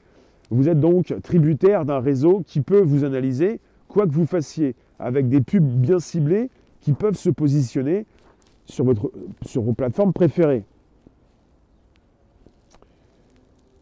vous 0.50 0.68
êtes 0.68 0.78
donc 0.78 1.14
tributaire 1.22 1.84
d'un 1.84 2.00
réseau 2.00 2.42
qui 2.46 2.60
peut 2.60 2.82
vous 2.82 3.04
analyser, 3.04 3.60
quoi 3.88 4.06
que 4.06 4.12
vous 4.12 4.26
fassiez, 4.26 4.74
avec 4.98 5.28
des 5.28 5.40
pubs 5.40 5.64
bien 5.64 5.98
ciblées 5.98 6.50
qui 6.80 6.92
peuvent 6.92 7.16
se 7.16 7.30
positionner 7.30 8.06
sur, 8.66 8.84
votre, 8.84 9.10
sur 9.44 9.62
vos 9.62 9.72
plateformes 9.72 10.12
préférées. 10.12 10.64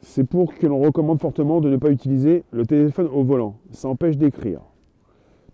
C'est 0.03 0.25
pour 0.25 0.55
que 0.55 0.67
l'on 0.67 0.79
recommande 0.79 1.21
fortement 1.21 1.61
de 1.61 1.69
ne 1.69 1.77
pas 1.77 1.91
utiliser 1.91 2.45
le 2.53 2.65
téléphone 2.65 3.09
au 3.13 3.25
volant. 3.25 3.57
Ça 3.73 3.89
empêche 3.89 4.17
d'écrire. 4.17 4.61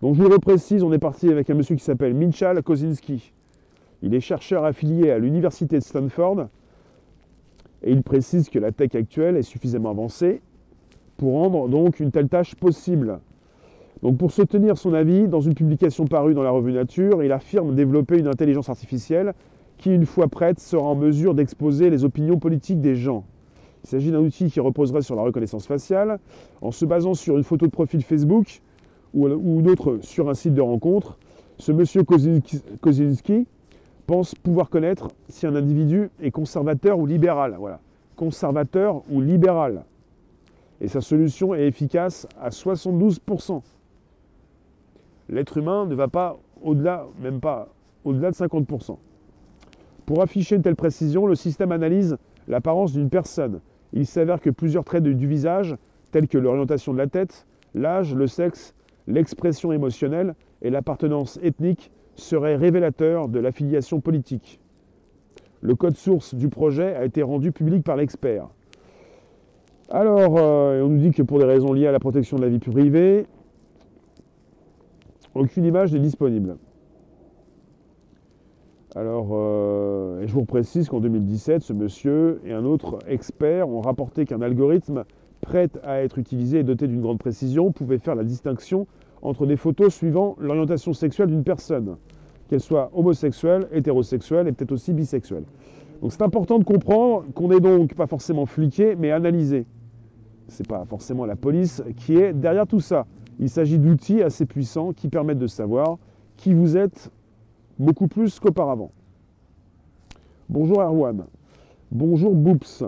Donc 0.02 0.14
je 0.14 0.22
vous 0.22 0.28
le 0.28 0.34
reprécise, 0.34 0.82
on 0.82 0.92
est 0.92 0.98
parti 0.98 1.28
avec 1.28 1.50
un 1.50 1.54
monsieur 1.54 1.76
qui 1.76 1.84
s'appelle 1.84 2.14
Minchal 2.14 2.62
Kozinski. 2.62 3.32
Il 4.02 4.14
est 4.14 4.20
chercheur 4.20 4.64
affilié 4.64 5.10
à 5.10 5.18
l'université 5.18 5.78
de 5.78 5.84
Stanford 5.84 6.46
et 7.82 7.92
il 7.92 8.02
précise 8.02 8.48
que 8.48 8.58
la 8.58 8.72
tech 8.72 8.94
actuelle 8.94 9.36
est 9.36 9.42
suffisamment 9.42 9.90
avancée 9.90 10.40
pour 11.18 11.34
rendre 11.34 11.68
donc 11.68 12.00
une 12.00 12.10
telle 12.10 12.28
tâche 12.28 12.54
possible. 12.54 13.20
Donc 14.02 14.16
pour 14.16 14.32
soutenir 14.32 14.78
son 14.78 14.94
avis, 14.94 15.28
dans 15.28 15.42
une 15.42 15.52
publication 15.52 16.06
parue 16.06 16.32
dans 16.32 16.42
la 16.42 16.50
revue 16.50 16.72
Nature, 16.72 17.22
il 17.22 17.30
affirme 17.30 17.74
développer 17.74 18.18
une 18.18 18.28
intelligence 18.28 18.70
artificielle 18.70 19.34
qui, 19.76 19.94
une 19.94 20.06
fois 20.06 20.28
prête, 20.28 20.60
sera 20.60 20.88
en 20.88 20.94
mesure 20.94 21.34
d'exposer 21.34 21.90
les 21.90 22.04
opinions 22.04 22.38
politiques 22.38 22.80
des 22.80 22.94
gens. 22.94 23.24
Il 23.84 23.90
s'agit 23.90 24.10
d'un 24.10 24.20
outil 24.20 24.50
qui 24.50 24.60
reposerait 24.60 25.02
sur 25.02 25.14
la 25.14 25.22
reconnaissance 25.22 25.66
faciale, 25.66 26.18
en 26.62 26.70
se 26.70 26.86
basant 26.86 27.12
sur 27.12 27.36
une 27.36 27.44
photo 27.44 27.66
de 27.66 27.70
profil 27.70 28.02
Facebook 28.02 28.62
ou, 29.14 29.28
ou 29.28 29.60
une 29.60 29.70
autre 29.70 29.98
sur 30.02 30.28
un 30.28 30.34
site 30.34 30.54
de 30.54 30.60
rencontre. 30.60 31.18
Ce 31.58 31.72
monsieur 31.72 32.02
Kozinski 32.80 33.46
pense 34.06 34.34
pouvoir 34.34 34.70
connaître 34.70 35.08
si 35.28 35.46
un 35.46 35.54
individu 35.54 36.10
est 36.20 36.30
conservateur 36.30 36.98
ou 36.98 37.06
libéral. 37.06 37.56
Voilà. 37.58 37.80
Conservateur 38.16 39.02
ou 39.10 39.20
libéral. 39.20 39.84
Et 40.80 40.88
sa 40.88 41.00
solution 41.00 41.54
est 41.54 41.66
efficace 41.66 42.26
à 42.40 42.48
72%. 42.48 43.62
L'être 45.28 45.58
humain 45.58 45.86
ne 45.86 45.94
va 45.94 46.08
pas 46.08 46.38
au-delà, 46.62 47.06
même 47.20 47.40
pas 47.40 47.68
au-delà 48.04 48.30
de 48.30 48.36
50%. 48.36 48.96
Pour 50.06 50.22
afficher 50.22 50.56
une 50.56 50.62
telle 50.62 50.76
précision, 50.76 51.26
le 51.26 51.34
système 51.34 51.70
analyse 51.70 52.16
l'apparence 52.48 52.92
d'une 52.92 53.10
personne. 53.10 53.60
Il 53.92 54.06
s'avère 54.06 54.40
que 54.40 54.50
plusieurs 54.50 54.84
traits 54.84 55.04
du 55.04 55.26
visage, 55.26 55.76
tels 56.10 56.26
que 56.26 56.38
l'orientation 56.38 56.92
de 56.92 56.98
la 56.98 57.06
tête, 57.06 57.46
l'âge, 57.74 58.14
le 58.14 58.26
sexe, 58.26 58.74
l'expression 59.06 59.72
émotionnelle 59.72 60.34
et 60.62 60.70
l'appartenance 60.70 61.38
ethnique, 61.42 61.90
serait 62.16 62.56
révélateur 62.56 63.28
de 63.28 63.38
l'affiliation 63.38 64.00
politique. 64.00 64.60
Le 65.62 65.74
code 65.74 65.96
source 65.96 66.34
du 66.34 66.48
projet 66.48 66.94
a 66.94 67.04
été 67.04 67.22
rendu 67.22 67.52
public 67.52 67.84
par 67.84 67.96
l'expert. 67.96 68.48
Alors, 69.90 70.36
euh, 70.38 70.82
on 70.82 70.88
nous 70.88 70.98
dit 70.98 71.10
que 71.10 71.22
pour 71.22 71.38
des 71.38 71.44
raisons 71.44 71.72
liées 71.72 71.86
à 71.86 71.92
la 71.92 71.98
protection 71.98 72.36
de 72.36 72.42
la 72.42 72.48
vie 72.48 72.58
privée, 72.58 73.26
aucune 75.34 75.64
image 75.64 75.92
n'est 75.92 76.00
disponible. 76.00 76.56
Alors, 78.96 79.28
euh, 79.32 80.22
je 80.26 80.32
vous 80.32 80.44
précise 80.44 80.88
qu'en 80.88 81.00
2017, 81.00 81.62
ce 81.62 81.72
monsieur 81.72 82.40
et 82.44 82.52
un 82.52 82.64
autre 82.64 82.98
expert 83.06 83.68
ont 83.68 83.80
rapporté 83.80 84.24
qu'un 84.24 84.42
algorithme 84.42 85.04
prêt 85.50 85.68
à 85.82 86.00
être 86.00 86.18
utilisé 86.18 86.60
et 86.60 86.62
doté 86.62 86.86
d'une 86.86 87.00
grande 87.00 87.18
précision 87.18 87.72
pouvait 87.72 87.98
faire 87.98 88.14
la 88.14 88.22
distinction 88.22 88.86
entre 89.20 89.46
des 89.46 89.56
photos 89.56 89.92
suivant 89.92 90.36
l'orientation 90.38 90.92
sexuelle 90.92 91.26
d'une 91.26 91.42
personne, 91.42 91.96
qu'elle 92.48 92.60
soit 92.60 92.88
homosexuelle, 92.94 93.66
hétérosexuelle 93.72 94.46
et 94.46 94.52
peut-être 94.52 94.70
aussi 94.70 94.92
bisexuelle. 94.92 95.42
Donc 96.00 96.12
c'est 96.12 96.22
important 96.22 96.60
de 96.60 96.64
comprendre 96.64 97.24
qu'on 97.34 97.48
n'est 97.48 97.58
donc 97.58 97.94
pas 97.94 98.06
forcément 98.06 98.46
fliqué, 98.46 98.94
mais 98.94 99.10
analysé. 99.10 99.66
Ce 100.46 100.62
n'est 100.62 100.68
pas 100.68 100.84
forcément 100.84 101.26
la 101.26 101.34
police 101.34 101.82
qui 101.96 102.14
est 102.14 102.32
derrière 102.32 102.68
tout 102.68 102.80
ça. 102.80 103.06
Il 103.40 103.50
s'agit 103.50 103.80
d'outils 103.80 104.22
assez 104.22 104.46
puissants 104.46 104.92
qui 104.92 105.08
permettent 105.08 105.38
de 105.38 105.48
savoir 105.48 105.98
qui 106.36 106.54
vous 106.54 106.76
êtes 106.76 107.10
beaucoup 107.76 108.06
plus 108.06 108.38
qu'auparavant. 108.38 108.92
Bonjour 110.48 110.80
Erwan. 110.80 111.24
Bonjour 111.90 112.36
Boops. 112.36 112.84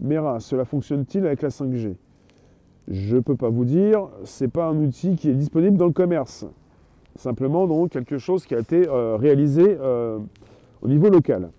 Mera, 0.00 0.40
cela 0.40 0.64
fonctionne-t-il 0.64 1.26
avec 1.26 1.42
la 1.42 1.48
5G 1.48 1.96
je 2.90 3.16
ne 3.16 3.20
peux 3.20 3.36
pas 3.36 3.50
vous 3.50 3.64
dire, 3.64 4.08
ce 4.24 4.44
n'est 4.44 4.50
pas 4.50 4.66
un 4.66 4.76
outil 4.78 5.16
qui 5.16 5.28
est 5.28 5.34
disponible 5.34 5.76
dans 5.76 5.86
le 5.86 5.92
commerce. 5.92 6.46
Simplement 7.16 7.66
donc 7.66 7.90
quelque 7.90 8.16
chose 8.16 8.46
qui 8.46 8.54
a 8.54 8.60
été 8.60 8.88
euh, 8.88 9.16
réalisé 9.16 9.76
euh, 9.80 10.18
au 10.80 10.88
niveau 10.88 11.10
local. 11.10 11.50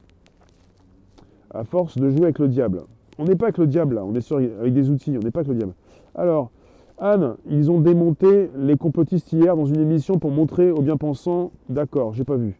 À 1.51 1.63
force 1.63 1.97
de 1.97 2.09
jouer 2.09 2.23
avec 2.23 2.39
le 2.39 2.47
diable. 2.47 2.81
On 3.19 3.25
n'est 3.25 3.35
pas 3.35 3.45
avec 3.45 3.57
le 3.57 3.67
diable 3.67 3.95
là, 3.95 4.05
on 4.05 4.15
est 4.15 4.21
sur, 4.21 4.37
avec 4.37 4.73
des 4.73 4.89
outils, 4.89 5.15
on 5.17 5.19
n'est 5.19 5.31
pas 5.31 5.41
avec 5.41 5.49
le 5.49 5.55
diable. 5.55 5.73
Alors, 6.15 6.49
Anne, 6.97 7.35
ils 7.47 7.69
ont 7.69 7.79
démonté 7.79 8.49
les 8.57 8.75
complotistes 8.75 9.31
hier 9.31 9.55
dans 9.55 9.65
une 9.65 9.79
émission 9.79 10.17
pour 10.17 10.31
montrer 10.31 10.71
aux 10.71 10.81
bien-pensants, 10.81 11.51
d'accord, 11.69 12.13
j'ai 12.13 12.23
pas 12.23 12.37
vu. 12.37 12.59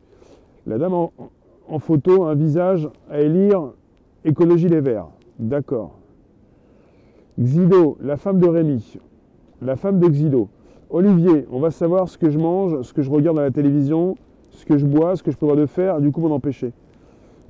La 0.67 0.77
dame 0.77 0.93
en, 0.93 1.11
en 1.67 1.79
photo 1.79 2.25
a 2.25 2.31
un 2.31 2.35
visage 2.35 2.87
à 3.09 3.19
élire 3.21 3.71
écologie 4.25 4.67
les 4.67 4.81
verts. 4.81 5.07
D'accord. 5.39 5.97
Xido, 7.39 7.97
la 8.01 8.17
femme 8.17 8.39
de 8.39 8.47
Rémi, 8.47 8.97
la 9.61 9.77
femme 9.77 9.99
de 9.99 10.07
Xido. 10.09 10.49
Olivier, 10.89 11.47
on 11.49 11.59
va 11.59 11.71
savoir 11.71 12.09
ce 12.09 12.17
que 12.17 12.29
je 12.29 12.37
mange, 12.37 12.81
ce 12.81 12.93
que 12.93 13.01
je 13.01 13.09
regarde 13.09 13.39
à 13.39 13.43
la 13.43 13.51
télévision, 13.51 14.15
ce 14.49 14.65
que 14.65 14.77
je 14.77 14.85
bois, 14.85 15.15
ce 15.15 15.23
que 15.23 15.31
je 15.31 15.37
prévois 15.37 15.55
de 15.55 15.65
faire, 15.65 16.01
du 16.01 16.11
coup 16.11 16.19
m'en 16.19 16.35
empêcher. 16.35 16.73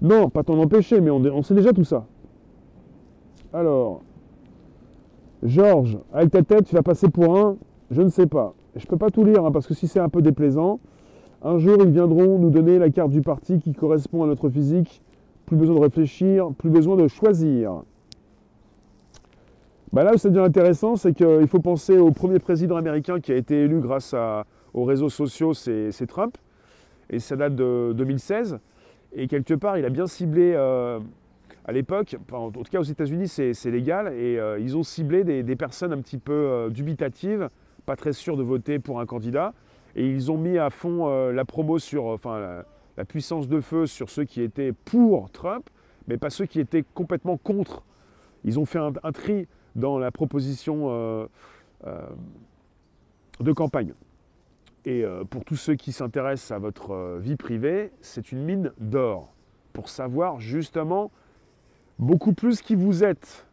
Non, 0.01 0.29
pas 0.29 0.43
t'en 0.43 0.59
empêcher, 0.59 1.01
mais 1.01 1.09
on, 1.09 1.41
sait 1.41 1.55
déjà 1.55 1.73
tout 1.73 1.83
ça. 1.83 2.05
Alors, 3.51 4.01
Georges, 5.41 5.97
avec 6.13 6.29
ta 6.29 6.43
tête, 6.43 6.65
tu 6.65 6.75
vas 6.75 6.83
passer 6.83 7.09
pour 7.09 7.39
un, 7.39 7.57
je 7.89 8.03
ne 8.03 8.09
sais 8.09 8.27
pas. 8.27 8.53
Je 8.75 8.85
ne 8.85 8.87
peux 8.87 8.97
pas 8.97 9.09
tout 9.09 9.23
lire, 9.23 9.43
hein, 9.43 9.51
parce 9.51 9.65
que 9.65 9.73
si 9.73 9.87
c'est 9.87 9.99
un 9.99 10.09
peu 10.09 10.21
déplaisant, 10.21 10.79
un 11.41 11.57
jour 11.57 11.77
ils 11.79 11.89
viendront 11.89 12.37
nous 12.37 12.51
donner 12.51 12.77
la 12.77 12.91
carte 12.91 13.09
du 13.09 13.21
parti 13.21 13.57
qui 13.57 13.73
correspond 13.73 14.23
à 14.23 14.27
notre 14.27 14.49
physique. 14.49 15.01
Plus 15.49 15.57
besoin 15.57 15.77
de 15.77 15.81
réfléchir, 15.81 16.51
plus 16.59 16.69
besoin 16.69 16.95
de 16.95 17.07
choisir. 17.07 17.81
Bah 19.91 20.03
là 20.03 20.13
où 20.13 20.17
ça 20.19 20.29
devient 20.29 20.45
intéressant, 20.45 20.95
c'est 20.95 21.11
qu'il 21.11 21.47
faut 21.47 21.59
penser 21.59 21.97
au 21.97 22.11
premier 22.11 22.37
président 22.37 22.75
américain 22.75 23.19
qui 23.19 23.31
a 23.31 23.35
été 23.35 23.63
élu 23.63 23.79
grâce 23.79 24.13
aux 24.75 24.83
réseaux 24.83 25.09
sociaux, 25.09 25.55
c'est 25.55 26.05
Trump. 26.07 26.37
Et 27.09 27.17
ça 27.17 27.35
date 27.35 27.55
de 27.55 27.93
2016. 27.97 28.59
Et 29.13 29.27
quelque 29.27 29.55
part, 29.55 29.79
il 29.79 29.85
a 29.85 29.89
bien 29.89 30.05
ciblé 30.05 30.53
euh, 30.55 30.99
à 31.65 31.71
l'époque, 31.71 32.15
en 32.31 32.51
tout 32.51 32.61
cas 32.69 32.79
aux 32.79 32.83
États-Unis, 32.83 33.27
c'est 33.27 33.71
légal, 33.71 34.13
et 34.13 34.37
euh, 34.37 34.59
ils 34.59 34.77
ont 34.77 34.83
ciblé 34.83 35.23
des, 35.23 35.55
personnes 35.55 35.93
un 35.93 36.01
petit 36.01 36.19
peu 36.19 36.31
euh, 36.31 36.69
dubitatives, 36.69 37.49
pas 37.87 37.95
très 37.95 38.13
sûres 38.13 38.37
de 38.37 38.43
voter 38.43 38.77
pour 38.77 38.99
un 38.99 39.07
candidat. 39.07 39.55
Et 39.95 40.07
ils 40.07 40.31
ont 40.31 40.37
mis 40.37 40.59
à 40.59 40.69
fond 40.69 41.31
la 41.31 41.45
promo 41.45 41.79
sur, 41.79 42.19
puissance 43.05 43.47
de 43.47 43.61
feu 43.61 43.85
sur 43.85 44.09
ceux 44.09 44.23
qui 44.23 44.41
étaient 44.41 44.73
pour 44.73 45.31
Trump, 45.31 45.69
mais 46.07 46.17
pas 46.17 46.29
ceux 46.29 46.45
qui 46.45 46.59
étaient 46.59 46.83
complètement 46.93 47.37
contre. 47.37 47.83
Ils 48.43 48.59
ont 48.59 48.65
fait 48.65 48.79
un 48.79 49.11
tri 49.11 49.47
dans 49.75 49.97
la 49.97 50.11
proposition 50.11 50.87
euh, 50.89 51.27
euh, 51.85 52.01
de 53.39 53.51
campagne. 53.51 53.93
Et 54.85 55.03
euh, 55.03 55.23
pour 55.23 55.43
tous 55.45 55.55
ceux 55.55 55.75
qui 55.75 55.91
s'intéressent 55.91 56.51
à 56.51 56.59
votre 56.59 57.17
vie 57.19 57.35
privée, 57.35 57.91
c'est 58.01 58.31
une 58.31 58.43
mine 58.43 58.71
d'or 58.79 59.33
pour 59.73 59.89
savoir 59.89 60.39
justement 60.39 61.11
beaucoup 61.99 62.33
plus 62.33 62.61
qui 62.61 62.75
vous 62.75 63.03
êtes. 63.03 63.45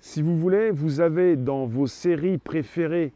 Si 0.00 0.22
vous 0.22 0.38
voulez, 0.38 0.70
vous 0.70 1.00
avez 1.00 1.36
dans 1.36 1.66
vos 1.66 1.86
séries 1.86 2.38
préférées 2.38 3.12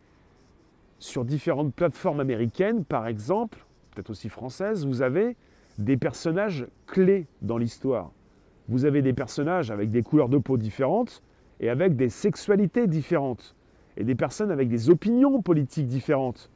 sur 0.98 1.24
différentes 1.24 1.74
plateformes 1.74 2.20
américaines, 2.20 2.84
par 2.84 3.06
exemple, 3.06 3.64
peut-être 3.92 4.10
aussi 4.10 4.28
françaises, 4.28 4.86
vous 4.86 5.02
avez 5.02 5.36
des 5.78 5.96
personnages 5.96 6.66
clés 6.86 7.26
dans 7.42 7.58
l'histoire. 7.58 8.12
Vous 8.68 8.84
avez 8.84 9.02
des 9.02 9.12
personnages 9.12 9.70
avec 9.70 9.90
des 9.90 10.02
couleurs 10.02 10.28
de 10.28 10.38
peau 10.38 10.56
différentes 10.56 11.22
et 11.60 11.68
avec 11.68 11.96
des 11.96 12.08
sexualités 12.08 12.86
différentes. 12.86 13.54
Et 13.96 14.04
des 14.04 14.14
personnes 14.14 14.50
avec 14.50 14.68
des 14.68 14.90
opinions 14.90 15.40
politiques 15.42 15.86
différentes. 15.86 16.50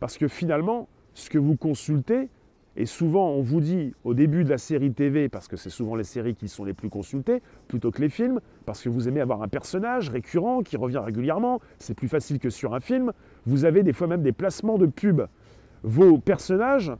Parce 0.00 0.18
que 0.18 0.28
finalement, 0.28 0.88
ce 1.14 1.30
que 1.30 1.38
vous 1.38 1.56
consultez, 1.56 2.28
et 2.76 2.86
souvent 2.86 3.30
on 3.30 3.42
vous 3.42 3.60
dit 3.60 3.94
au 4.04 4.14
début 4.14 4.44
de 4.44 4.50
la 4.50 4.58
série 4.58 4.92
TV, 4.92 5.28
parce 5.28 5.48
que 5.48 5.56
c'est 5.56 5.70
souvent 5.70 5.94
les 5.94 6.04
séries 6.04 6.34
qui 6.34 6.48
sont 6.48 6.64
les 6.64 6.72
plus 6.72 6.88
consultées, 6.88 7.42
plutôt 7.68 7.90
que 7.90 8.00
les 8.00 8.08
films, 8.08 8.40
parce 8.66 8.82
que 8.82 8.88
vous 8.88 9.08
aimez 9.08 9.20
avoir 9.20 9.42
un 9.42 9.48
personnage 9.48 10.10
récurrent 10.10 10.62
qui 10.62 10.76
revient 10.76 11.02
régulièrement, 11.04 11.60
c'est 11.78 11.94
plus 11.94 12.08
facile 12.08 12.38
que 12.38 12.50
sur 12.50 12.74
un 12.74 12.80
film, 12.80 13.12
vous 13.46 13.64
avez 13.64 13.82
des 13.82 13.92
fois 13.92 14.06
même 14.06 14.22
des 14.22 14.32
placements 14.32 14.78
de 14.78 14.86
pubs. 14.86 15.28
Vos 15.82 16.18
personnages, 16.18 16.92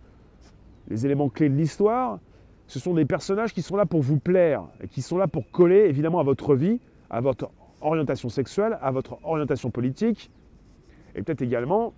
les 0.88 1.06
éléments 1.06 1.28
clés 1.28 1.48
de 1.48 1.54
l'histoire, 1.54 2.18
ce 2.66 2.78
sont 2.78 2.94
des 2.94 3.04
personnages 3.04 3.52
qui 3.52 3.62
sont 3.62 3.76
là 3.76 3.86
pour 3.86 4.00
vous 4.02 4.18
plaire, 4.18 4.64
et 4.82 4.88
qui 4.88 5.02
sont 5.02 5.18
là 5.18 5.26
pour 5.26 5.50
coller 5.50 5.84
évidemment 5.88 6.20
à 6.20 6.24
votre 6.24 6.54
vie, 6.54 6.80
à 7.10 7.20
votre 7.20 7.50
orientation 7.80 8.28
sexuelle, 8.28 8.78
à 8.80 8.90
votre 8.90 9.18
orientation 9.24 9.70
politique, 9.70 10.30
et 11.14 11.22
peut-être 11.22 11.42
également 11.42 11.92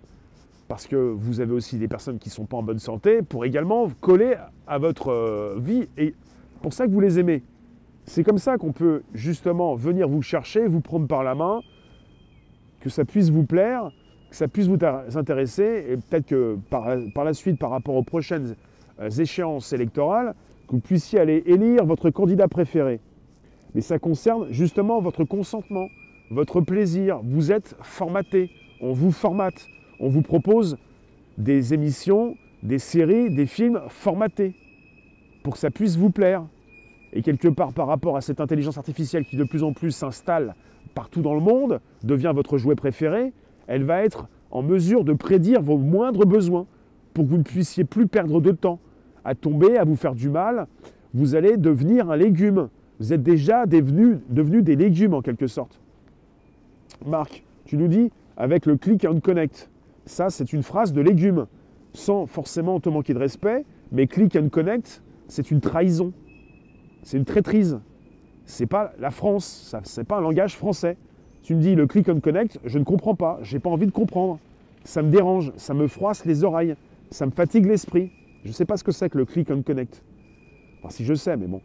parce 0.67 0.87
que 0.87 0.95
vous 0.95 1.41
avez 1.41 1.53
aussi 1.53 1.77
des 1.77 1.87
personnes 1.87 2.17
qui 2.17 2.29
ne 2.29 2.33
sont 2.33 2.45
pas 2.45 2.57
en 2.57 2.63
bonne 2.63 2.79
santé, 2.79 3.21
pour 3.21 3.45
également 3.45 3.89
coller 4.01 4.35
à 4.67 4.77
votre 4.77 5.09
euh, 5.09 5.57
vie, 5.59 5.87
et 5.97 6.15
pour 6.61 6.73
ça 6.73 6.87
que 6.87 6.91
vous 6.91 6.99
les 6.99 7.19
aimez. 7.19 7.43
C'est 8.05 8.23
comme 8.23 8.37
ça 8.37 8.57
qu'on 8.57 8.71
peut 8.71 9.03
justement 9.13 9.75
venir 9.75 10.07
vous 10.07 10.21
chercher, 10.21 10.67
vous 10.67 10.81
prendre 10.81 11.07
par 11.07 11.23
la 11.23 11.35
main, 11.35 11.61
que 12.81 12.89
ça 12.89 13.05
puisse 13.05 13.29
vous 13.29 13.45
plaire, 13.45 13.91
que 14.29 14.35
ça 14.35 14.47
puisse 14.47 14.67
vous 14.67 14.77
intéresser, 15.15 15.85
et 15.89 15.97
peut-être 15.97 16.25
que 16.25 16.57
par, 16.69 17.23
la 17.23 17.33
suite, 17.33 17.59
par 17.59 17.69
rapport 17.69 17.95
aux 17.95 18.03
prochaines 18.03 18.55
échéances 19.17 19.73
électorales, 19.73 20.35
que 20.67 20.73
vous 20.73 20.79
puissiez 20.79 21.19
aller 21.19 21.43
élire 21.45 21.85
votre 21.85 22.09
candidat 22.09 22.47
préféré. 22.47 22.99
Mais 23.73 23.81
ça 23.81 23.99
concerne 23.99 24.47
justement 24.51 25.01
votre 25.01 25.23
consentement, 25.23 25.87
votre 26.31 26.61
plaisir. 26.61 27.19
Vous 27.23 27.51
êtes 27.51 27.75
formaté, 27.81 28.49
on 28.81 28.93
vous 28.93 29.11
formate, 29.11 29.67
on 29.99 30.09
vous 30.09 30.21
propose 30.21 30.77
des 31.37 31.73
émissions, 31.73 32.35
des 32.63 32.79
séries, 32.79 33.29
des 33.29 33.45
films 33.45 33.81
formatés 33.89 34.55
pour 35.43 35.53
que 35.53 35.59
ça 35.59 35.69
puisse 35.69 35.97
vous 35.97 36.09
plaire. 36.09 36.45
Et 37.13 37.21
quelque 37.21 37.47
part 37.47 37.73
par 37.73 37.87
rapport 37.87 38.17
à 38.17 38.21
cette 38.21 38.41
intelligence 38.41 38.77
artificielle 38.77 39.25
qui 39.25 39.37
de 39.37 39.43
plus 39.43 39.63
en 39.63 39.73
plus 39.73 39.91
s'installe 39.91 40.55
partout 40.93 41.21
dans 41.21 41.33
le 41.33 41.41
monde, 41.41 41.81
devient 42.03 42.31
votre 42.33 42.57
jouet 42.57 42.75
préféré, 42.75 43.33
elle 43.67 43.83
va 43.83 44.03
être 44.03 44.27
en 44.51 44.61
mesure 44.61 45.03
de 45.03 45.13
prédire 45.13 45.61
vos 45.61 45.77
moindres 45.77 46.25
besoins 46.25 46.65
pour 47.15 47.23
que 47.23 47.29
vous 47.29 47.37
ne 47.37 47.43
puissiez 47.43 47.85
plus 47.85 48.07
perdre 48.07 48.41
de 48.41 48.51
temps 48.51 48.79
à 49.23 49.33
tomber, 49.33 49.77
à 49.77 49.85
vous 49.85 49.95
faire 49.95 50.13
du 50.13 50.29
mal. 50.29 50.67
Vous 51.13 51.33
allez 51.33 51.55
devenir 51.55 52.11
un 52.11 52.17
légume. 52.17 52.67
Vous 52.99 53.13
êtes 53.13 53.23
déjà 53.23 53.65
devenus 53.65 54.17
devenu 54.29 54.61
des 54.61 54.75
légumes 54.75 55.13
en 55.13 55.21
quelque 55.21 55.47
sorte. 55.47 55.79
Marc, 57.05 57.43
tu 57.63 57.77
nous 57.77 57.87
dis 57.87 58.11
avec 58.35 58.65
le 58.65 58.75
click 58.75 59.05
and 59.05 59.21
connect. 59.21 59.69
Ça, 60.05 60.29
c'est 60.29 60.51
une 60.51 60.61
phrase 60.61 60.91
de 60.91 61.01
légume, 61.01 61.47
sans 61.93 62.25
forcément 62.25 62.81
te 62.81 62.89
manquer 62.89 63.13
de 63.13 63.19
respect, 63.19 63.65
mais 63.93 64.07
click 64.07 64.35
and 64.35 64.49
connect, 64.49 65.01
c'est 65.29 65.51
une 65.51 65.61
trahison. 65.61 66.11
C'est 67.03 67.17
une 67.17 67.25
traîtrise. 67.25 67.79
C'est 68.45 68.67
pas 68.67 68.91
la 68.99 69.09
France, 69.09 69.45
ça 69.45 69.79
c'est 69.83 70.03
pas 70.03 70.17
un 70.17 70.21
langage 70.21 70.55
français. 70.57 70.97
Tu 71.43 71.55
me 71.55 71.61
dis 71.61 71.75
le 71.75 71.87
click 71.87 72.09
and 72.09 72.19
connect, 72.19 72.59
je 72.65 72.77
ne 72.77 72.83
comprends 72.83 73.15
pas, 73.15 73.39
j'ai 73.41 73.59
pas 73.59 73.69
envie 73.69 73.87
de 73.87 73.91
comprendre. 73.91 74.37
Ça 74.83 75.01
me 75.01 75.09
dérange, 75.09 75.53
ça 75.55 75.73
me 75.73 75.87
froisse 75.87 76.25
les 76.25 76.43
oreilles, 76.43 76.75
ça 77.15 77.25
me 77.25 77.31
fatigue 77.31 77.65
l'esprit. 77.65 78.11
Je 78.43 78.49
ne 78.49 78.53
sais 78.53 78.65
pas 78.65 78.77
ce 78.77 78.83
que 78.83 78.91
c'est 78.91 79.09
que 79.09 79.17
le 79.17 79.25
click 79.25 79.49
and 79.49 79.61
connect. 79.61 80.03
Enfin, 80.79 80.89
si 80.89 81.05
je 81.05 81.13
sais, 81.13 81.37
mais 81.37 81.47
bon. 81.47 81.61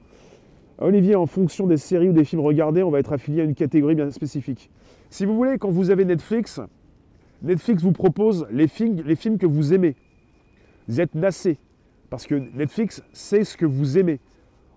Olivier, 0.79 1.17
en 1.17 1.27
fonction 1.27 1.67
des 1.67 1.77
séries 1.77 2.09
ou 2.09 2.13
des 2.13 2.25
films 2.25 2.41
regardés, 2.41 2.83
on 2.83 2.91
va 2.91 3.01
être 3.01 3.13
affilié 3.13 3.43
à 3.43 3.45
une 3.45 3.55
catégorie 3.55 3.97
bien 3.97 4.11
spécifique. 4.11 4.71
Si 5.11 5.27
vous 5.27 5.35
voulez, 5.35 5.59
quand 5.59 5.69
vous 5.69 5.91
avez 5.91 6.05
Netflix, 6.05 6.61
Netflix 7.43 7.83
vous 7.83 7.93
propose 7.93 8.47
les 8.51 8.69
films, 8.69 9.03
que 9.39 9.47
vous 9.47 9.75
aimez. 9.75 9.97
Vous 10.89 11.01
êtes 11.01 11.15
nassé, 11.15 11.59
parce 12.09 12.27
que 12.27 12.37
Netflix 12.37 13.03
sait 13.13 13.45
ce 13.45 13.57
que 13.57 13.67
vous 13.67 13.99
aimez. 13.99 14.21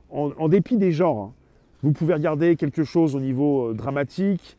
En, 0.10 0.48
dépit 0.50 0.78
des 0.78 0.92
genres, 0.92 1.20
hein. 1.20 1.34
vous 1.82 1.92
pouvez 1.92 2.14
regarder 2.14 2.56
quelque 2.56 2.84
chose 2.84 3.16
au 3.16 3.20
niveau 3.20 3.70
euh, 3.70 3.74
dramatique, 3.74 4.58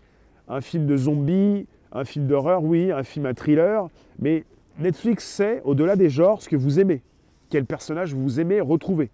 un 0.48 0.60
film 0.60 0.86
de 0.86 0.96
zombies, 0.96 1.66
un 1.92 2.04
film 2.04 2.26
d'horreur, 2.26 2.64
oui, 2.64 2.90
un 2.90 3.04
film, 3.04 3.26
un 3.26 3.34
thriller, 3.34 3.88
mais 4.18 4.44
Netflix 4.78 5.24
sait, 5.24 5.62
au-delà 5.64 5.96
des 5.96 6.10
genres, 6.10 6.42
ce 6.42 6.48
que 6.48 6.56
vous 6.56 6.80
aimez, 6.80 7.02
quel 7.48 7.64
personnage 7.64 8.14
vous 8.14 8.40
aimez 8.40 8.60
retrouver. 8.60 9.10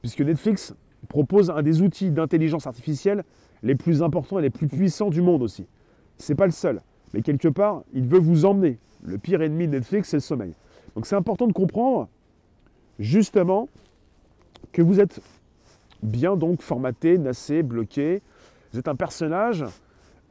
Puisque 0.00 0.20
Netflix 0.20 0.74
propose 1.08 1.50
un 1.50 1.62
des 1.62 1.82
outils 1.82 2.10
d'intelligence 2.10 2.66
artificielle 2.66 3.24
les 3.62 3.74
plus 3.74 4.02
importants 4.02 4.38
et 4.38 4.42
les 4.42 4.50
plus 4.50 4.68
puissants 4.68 5.10
du 5.10 5.22
monde 5.22 5.42
aussi. 5.42 5.66
Ce 6.18 6.32
n'est 6.32 6.36
pas 6.36 6.46
le 6.46 6.52
seul, 6.52 6.80
mais 7.12 7.22
quelque 7.22 7.48
part, 7.48 7.82
il 7.92 8.06
veut 8.06 8.18
vous 8.18 8.44
emmener. 8.44 8.78
Le 9.02 9.18
pire 9.18 9.42
ennemi 9.42 9.66
de 9.66 9.72
Netflix, 9.72 10.08
c'est 10.10 10.16
le 10.16 10.20
sommeil. 10.22 10.52
Donc 10.94 11.06
c'est 11.06 11.16
important 11.16 11.46
de 11.46 11.52
comprendre 11.52 12.08
justement 12.98 13.68
que 14.72 14.82
vous 14.82 15.00
êtes 15.00 15.20
bien 16.02 16.36
donc 16.36 16.62
formaté, 16.62 17.18
nassé, 17.18 17.62
bloqué. 17.62 18.22
Vous 18.72 18.78
êtes 18.78 18.88
un 18.88 18.94
personnage, 18.94 19.64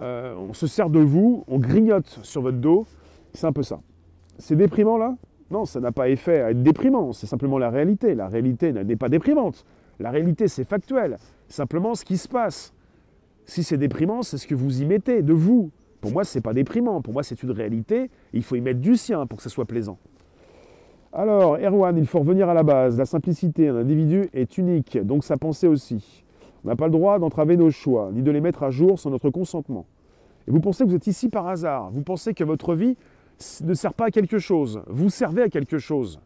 euh, 0.02 0.36
on 0.36 0.54
se 0.54 0.68
sert 0.68 0.90
de 0.90 1.00
vous, 1.00 1.44
on 1.48 1.60
grignote 1.60 2.20
sur 2.24 2.42
votre 2.42 2.58
dos. 2.58 2.86
C'est 3.34 3.46
un 3.46 3.54
peu 3.54 3.64
ça. 3.64 3.80
C'est 4.38 4.56
déprimant 4.56 4.98
là? 4.98 5.16
Non, 5.52 5.66
ça 5.66 5.80
n'a 5.80 5.92
pas 5.92 6.10
effet 6.10 6.42
à 6.42 6.52
être 6.52 6.64
déprimant, 6.64 7.14
c'est 7.14 7.28
simplement 7.28 7.58
la 7.58 7.70
réalité. 7.70 8.16
La 8.16 8.28
réalité 8.28 8.74
n'est 8.74 8.96
pas 8.96 9.10
déprimante. 9.10 9.66
La 10.00 10.10
réalité, 10.10 10.48
c'est 10.48 10.64
factuel. 10.64 11.18
Simplement 11.48 11.96
ce 11.96 12.04
qui 12.04 12.18
se 12.18 12.28
passe. 12.28 12.74
Si 13.46 13.64
c'est 13.64 13.78
déprimant, 13.78 14.24
c'est 14.24 14.38
ce 14.38 14.48
que 14.48 14.56
vous 14.56 14.82
y 14.82 14.86
mettez 14.86 15.22
de 15.22 15.34
vous. 15.34 15.70
Pour 16.02 16.12
moi, 16.12 16.24
ce 16.24 16.38
n'est 16.38 16.42
pas 16.42 16.54
déprimant. 16.54 17.02
Pour 17.02 17.14
moi, 17.14 17.24
c'est 17.24 17.42
une 17.44 17.52
réalité. 17.52 18.10
Il 18.34 18.44
faut 18.44 18.56
y 18.56 18.62
mettre 18.62 18.80
du 18.80 18.98
sien 18.98 19.26
pour 19.28 19.38
que 19.38 19.44
ce 19.44 19.50
soit 19.50 19.66
plaisant. 19.66 19.98
Alors, 21.14 21.58
Erwan, 21.58 21.96
il 21.98 22.08
faut 22.08 22.20
revenir 22.20 22.50
à 22.50 22.54
la 22.54 22.64
base. 22.64 22.98
La 22.98 23.06
simplicité, 23.06 23.70
un 23.70 23.78
individu 23.78 24.30
est 24.34 24.58
unique, 24.58 24.98
donc 24.98 25.24
sa 25.24 25.38
pensée 25.38 25.68
aussi. 25.68 26.26
On 26.64 26.68
n'a 26.68 26.76
pas 26.76 26.88
le 26.88 26.92
droit 26.92 27.20
d'entraver 27.20 27.56
nos 27.56 27.70
choix, 27.70 28.10
ni 28.12 28.22
de 28.22 28.32
les 28.32 28.42
mettre 28.42 28.64
à 28.64 28.70
jour 28.70 29.00
sans 29.00 29.12
notre 29.12 29.30
consentement. 29.30 29.86
Et 30.48 30.52
vous 30.52 30.60
pensez 30.60 30.84
que 30.84 30.90
vous 30.90 30.96
êtes 30.96 31.08
ici 31.08 31.30
par 31.30 31.48
hasard. 31.48 31.92
Vous 31.92 32.02
pensez 32.02 32.34
que 32.34 32.44
votre 32.44 32.76
vie 32.76 32.98
ne 33.64 33.74
sert 33.74 33.94
pas 33.94 34.06
à 34.06 34.12
quelque 34.12 34.40
chose. 34.40 34.82
Vous 34.88 35.10
servez 35.10 35.42
à 35.44 35.50
quelque 35.50 35.78
chose. 35.78 36.20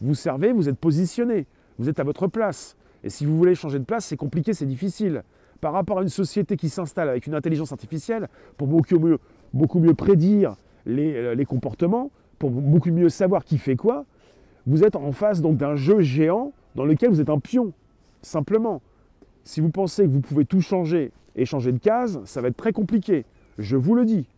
Vous 0.00 0.14
servez, 0.14 0.52
vous 0.52 0.68
êtes 0.68 0.78
positionné. 0.78 1.46
Vous 1.78 1.88
êtes 1.88 2.00
à 2.00 2.04
votre 2.04 2.26
place. 2.26 2.76
Et 3.04 3.10
si 3.10 3.24
vous 3.24 3.36
voulez 3.36 3.54
changer 3.54 3.78
de 3.78 3.84
place, 3.84 4.06
c'est 4.06 4.16
compliqué, 4.16 4.52
c'est 4.52 4.66
difficile. 4.66 5.22
Par 5.60 5.72
rapport 5.72 5.98
à 5.98 6.02
une 6.02 6.08
société 6.08 6.56
qui 6.56 6.68
s'installe 6.68 7.08
avec 7.08 7.26
une 7.26 7.34
intelligence 7.34 7.72
artificielle, 7.72 8.28
pour 8.56 8.66
beaucoup 8.66 8.98
mieux, 9.80 9.94
prédire 9.94 10.56
les, 10.86 11.14
euh, 11.14 11.34
les, 11.34 11.44
comportements, 11.44 12.10
pour 12.38 12.50
beaucoup 12.50 12.90
mieux 12.90 13.08
savoir 13.08 13.44
qui 13.44 13.58
fait 13.58 13.76
quoi, 13.76 14.04
vous 14.66 14.84
êtes 14.84 14.96
en 14.96 15.12
face 15.12 15.40
donc 15.40 15.56
d'un 15.56 15.76
jeu 15.76 16.00
géant 16.00 16.52
dans 16.74 16.84
lequel 16.84 17.10
vous 17.10 17.20
êtes 17.20 17.30
un 17.30 17.38
pion, 17.38 17.72
simplement. 18.22 18.82
Si 19.44 19.60
vous 19.60 19.70
pensez 19.70 20.04
que 20.04 20.08
vous 20.08 20.20
pouvez 20.20 20.44
tout 20.44 20.60
changer 20.60 21.10
et 21.34 21.44
changer 21.44 21.72
de 21.72 21.78
case, 21.78 22.20
ça 22.24 22.40
va 22.40 22.48
être 22.48 22.56
très 22.56 22.72
compliqué. 22.72 23.24
Je 23.58 23.76
vous 23.76 23.94
le 23.94 24.04
dis 24.04 24.28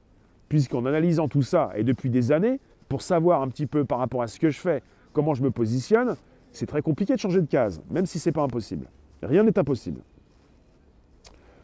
puisqu'en 0.51 0.85
analysant 0.85 1.29
tout 1.29 1.43
ça, 1.43 1.71
et 1.77 1.85
depuis 1.85 2.11
des 2.11 2.33
années, 2.33 2.61
pour 2.89 3.03
savoir 3.03 3.41
un 3.41 3.49
petit 3.49 3.67
peu 3.67 3.85
par 3.85 4.01
rapport 4.01 4.21
à 4.21 4.27
ce 4.27 4.39
que 4.39 4.51
je 4.51 4.59
fais, 4.59 4.83
comment 5.13 5.33
je 5.33 5.45
me 5.45 5.51
positionne, 5.51 6.17
c'est 6.51 6.67
très 6.67 6.83
compliqué 6.83 7.15
de 7.15 7.21
changer 7.21 7.41
de 7.41 7.47
case, 7.47 7.81
même 7.89 8.05
si 8.05 8.19
ce 8.19 8.29
n'est 8.29 8.33
pas 8.33 8.43
impossible. 8.43 8.87
Rien 9.23 9.45
n'est 9.45 9.57
impossible. 9.57 10.01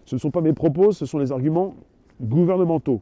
Ce 0.05 0.15
ne 0.15 0.21
sont 0.21 0.31
pas 0.31 0.41
mes 0.41 0.53
propos, 0.53 0.93
ce 0.93 1.05
sont 1.05 1.19
les 1.19 1.33
arguments 1.33 1.75
gouvernementaux. 2.21 3.01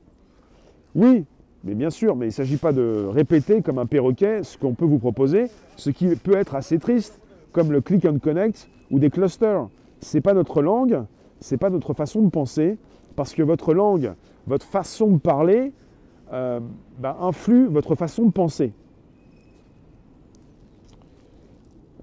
Oui, 0.95 1.27
mais 1.65 1.75
bien 1.75 1.91
sûr, 1.91 2.17
mais 2.17 2.27
il 2.27 2.29
ne 2.29 2.35
s'agit 2.35 2.57
pas 2.57 2.73
de 2.73 3.07
répéter 3.11 3.61
comme 3.61 3.79
un 3.79 3.85
perroquet 3.85 4.43
ce 4.43 4.57
qu'on 4.57 4.73
peut 4.73 4.87
vous 4.87 4.99
proposer, 4.99 5.51
ce 5.77 5.91
qui 5.91 6.07
peut 6.17 6.37
être 6.37 6.55
assez 6.55 6.79
triste, 6.79 7.21
comme 7.53 7.73
le 7.73 7.83
click 7.83 8.07
and 8.07 8.21
connect 8.21 8.71
ou 8.91 8.99
des 8.99 9.11
clusters. 9.11 9.69
Ce 10.01 10.17
n'est 10.17 10.23
pas 10.23 10.33
notre 10.33 10.63
langue, 10.63 11.05
ce 11.41 11.55
n'est 11.55 11.59
pas 11.59 11.69
notre 11.69 11.93
façon 11.93 12.23
de 12.23 12.31
penser, 12.31 12.79
parce 13.17 13.35
que 13.35 13.43
votre 13.43 13.75
langue, 13.75 14.15
votre 14.47 14.67
façon 14.67 15.09
de 15.09 15.19
parler 15.19 15.73
euh, 16.33 16.61
bah, 16.99 17.17
influe 17.21 17.67
votre 17.67 17.95
façon 17.95 18.25
de 18.25 18.33
penser. 18.33 18.73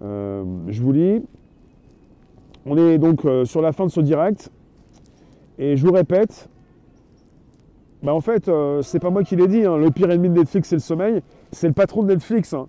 Euh, 0.02 0.44
je 0.68 0.82
vous 0.82 0.92
lis. 0.92 1.24
On 2.66 2.78
est 2.78 2.98
donc 2.98 3.26
euh, 3.26 3.46
sur 3.46 3.62
la 3.62 3.72
fin 3.72 3.86
de 3.86 3.92
ce 3.92 4.00
direct. 4.00 4.52
Et 5.58 5.76
je 5.76 5.86
vous 5.86 5.94
répète, 5.94 6.50
bah 8.02 8.14
en 8.14 8.22
fait, 8.22 8.50
c'est 8.82 9.00
pas 9.00 9.12
moi 9.12 9.24
qui 9.24 9.36
l'ai 9.36 9.48
dit, 9.48 9.64
hein. 9.64 9.78
le 9.78 9.92
pire 9.92 10.10
ennemi 10.10 10.30
de 10.30 10.34
Netflix, 10.34 10.70
c'est 10.70 10.76
le 10.76 10.82
sommeil. 10.82 11.22
C'est 11.52 11.68
le 11.68 11.74
patron 11.74 12.02
de 12.02 12.08
Netflix 12.08 12.54
hein, 12.54 12.68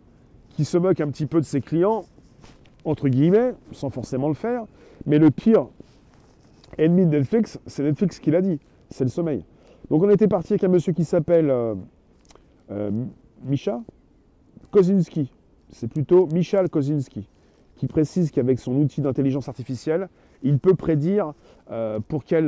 qui 0.50 0.66
se 0.66 0.76
moque 0.76 1.00
un 1.00 1.08
petit 1.08 1.24
peu 1.24 1.40
de 1.40 1.46
ses 1.46 1.62
clients, 1.62 2.04
entre 2.84 3.08
guillemets, 3.08 3.54
sans 3.70 3.88
forcément 3.88 4.28
le 4.28 4.34
faire. 4.34 4.64
Mais 5.06 5.18
le 5.18 5.30
pire 5.30 5.68
ennemi 6.76 7.06
de 7.06 7.16
Netflix, 7.16 7.58
c'est 7.66 7.82
Netflix 7.82 8.18
qui 8.18 8.30
l'a 8.30 8.42
dit 8.42 8.58
c'est 8.90 9.04
le 9.04 9.10
sommeil. 9.10 9.42
Donc 9.90 10.02
on 10.02 10.10
était 10.10 10.28
parti 10.28 10.54
avec 10.54 10.64
un 10.64 10.68
monsieur 10.68 10.92
qui 10.92 11.04
s'appelle 11.04 11.50
euh, 11.50 11.74
euh, 12.70 12.90
Misha 13.44 13.80
Kozinski. 14.70 15.30
C'est 15.70 15.88
plutôt 15.88 16.26
Michal 16.26 16.68
Kozinski, 16.68 17.28
qui 17.76 17.86
précise 17.86 18.30
qu'avec 18.30 18.58
son 18.58 18.74
outil 18.76 19.00
d'intelligence 19.00 19.48
artificielle, 19.48 20.08
il 20.42 20.58
peut 20.58 20.74
prédire 20.74 21.32
euh, 21.70 21.98
pour 22.08 22.24
quelle 22.24 22.46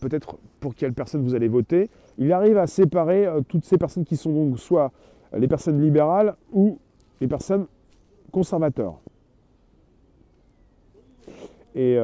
peut-être 0.00 0.38
pour 0.60 0.74
quelle 0.74 0.92
personne 0.92 1.22
vous 1.22 1.34
allez 1.34 1.48
voter. 1.48 1.88
Il 2.18 2.32
arrive 2.32 2.58
à 2.58 2.66
séparer 2.66 3.28
toutes 3.48 3.64
ces 3.64 3.78
personnes 3.78 4.04
qui 4.04 4.16
sont 4.16 4.32
donc 4.32 4.58
soit 4.58 4.92
les 5.36 5.48
personnes 5.48 5.80
libérales 5.80 6.36
ou 6.52 6.78
les 7.20 7.28
personnes 7.28 7.66
conservateurs. 8.32 9.00
Et 11.74 11.98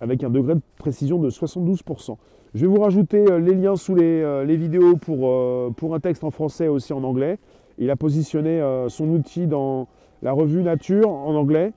avec 0.00 0.22
un 0.22 0.30
degré 0.30 0.54
de 0.54 0.60
précision 0.84 1.18
de 1.18 1.30
72%. 1.30 2.18
Je 2.54 2.60
vais 2.60 2.66
vous 2.66 2.82
rajouter 2.82 3.24
euh, 3.30 3.38
les 3.38 3.54
liens 3.54 3.74
sous 3.74 3.94
les, 3.94 4.20
euh, 4.22 4.44
vidéos 4.44 4.96
pour, 4.96 5.30
euh, 5.30 5.70
pour, 5.74 5.94
un 5.94 6.00
texte 6.00 6.24
en 6.24 6.30
français 6.30 6.68
aussi 6.68 6.92
en 6.92 7.02
anglais. 7.04 7.38
Il 7.78 7.90
a 7.90 7.96
positionné 7.96 8.62
son 8.88 9.08
outil 9.08 9.48
dans 9.48 9.88
la 10.22 10.30
revue 10.30 10.62
Nature 10.62 11.10
en 11.10 11.34
anglais. 11.34 11.72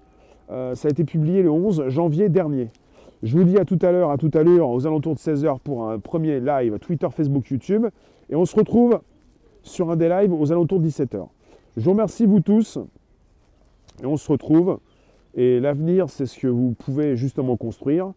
ça 0.47 0.87
a 0.87 0.91
été 0.91 1.03
publié 1.03 1.41
le 1.41 1.49
11 1.49 1.87
janvier 1.87 2.29
dernier. 2.29 2.67
Je 3.23 3.35
vous 3.35 3.43
dis 3.43 3.57
à 3.57 3.65
tout 3.65 3.79
à 3.81 3.91
l'heure, 3.91 4.11
à 4.11 4.17
tout 4.17 4.29
à 4.35 4.43
l'heure, 4.43 4.69
aux 4.69 4.85
alentours 4.85 5.15
de 5.15 5.19
16h 5.19 5.57
pour 5.61 5.89
un 5.89 5.97
premier 5.97 6.39
live 6.39 6.77
Twitter, 6.77 7.07
Facebook, 7.09 7.49
YouTube. 7.49 7.87
Et 8.29 8.35
on 8.35 8.45
se 8.45 8.55
retrouve 8.55 8.99
sur 9.63 9.89
un 9.89 9.95
des 9.95 10.07
lives 10.07 10.31
aux 10.31 10.51
alentours 10.51 10.79
de 10.79 10.87
17h. 10.87 11.25
Je 11.77 11.83
vous 11.83 11.91
remercie 11.91 12.27
vous 12.27 12.41
tous. 12.41 12.77
Et 14.03 14.05
on 14.05 14.17
se 14.17 14.31
retrouve. 14.31 14.77
Et 15.33 15.59
l'avenir, 15.59 16.09
c'est 16.09 16.27
ce 16.27 16.37
que 16.37 16.47
vous 16.47 16.75
pouvez 16.77 17.15
justement 17.15 17.57
construire. 17.57 18.13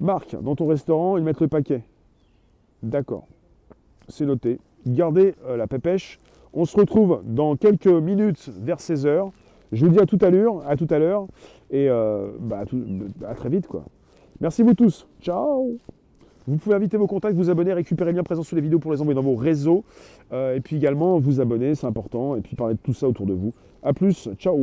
Marc, 0.00 0.36
dans 0.40 0.54
ton 0.54 0.66
restaurant, 0.66 1.16
ils 1.16 1.24
mettent 1.24 1.40
le 1.40 1.48
paquet. 1.48 1.82
D'accord. 2.82 3.26
C'est 4.08 4.26
noté. 4.26 4.58
Gardez 4.86 5.34
euh, 5.46 5.56
la 5.56 5.66
pépèche. 5.66 6.18
On 6.52 6.64
se 6.64 6.76
retrouve 6.76 7.22
dans 7.24 7.56
quelques 7.56 7.86
minutes 7.86 8.50
vers 8.60 8.78
16h. 8.78 9.30
Je 9.72 9.84
vous 9.84 9.92
dis 9.92 9.98
à 9.98 10.06
tout 10.06 10.18
à 10.20 10.30
l'heure, 10.30 10.66
à 10.66 10.76
tout 10.76 10.86
à 10.90 10.98
l'heure, 10.98 11.26
et 11.70 11.88
euh, 11.88 12.28
bah, 12.40 12.62
à, 13.26 13.34
très 13.34 13.48
vite 13.48 13.66
quoi. 13.66 13.84
Merci 14.40 14.62
vous 14.62 14.74
tous. 14.74 15.08
Ciao. 15.20 15.76
Vous 16.46 16.56
pouvez 16.56 16.76
inviter 16.76 16.96
vos 16.96 17.08
contacts, 17.08 17.34
vous 17.34 17.50
abonner, 17.50 17.72
récupérer 17.72 18.12
le 18.12 18.18
lien 18.18 18.22
présent 18.22 18.44
sous 18.44 18.54
les 18.54 18.60
vidéos 18.60 18.78
pour 18.78 18.92
les 18.92 19.00
envoyer 19.00 19.16
dans 19.16 19.22
vos 19.22 19.34
réseaux, 19.34 19.84
euh, 20.32 20.54
et 20.54 20.60
puis 20.60 20.76
également 20.76 21.18
vous 21.18 21.40
abonner, 21.40 21.74
c'est 21.74 21.86
important, 21.86 22.36
et 22.36 22.40
puis 22.40 22.54
parler 22.54 22.74
de 22.74 22.80
tout 22.80 22.94
ça 22.94 23.08
autour 23.08 23.26
de 23.26 23.32
vous. 23.32 23.52
A 23.82 23.92
plus. 23.92 24.28
Ciao. 24.38 24.56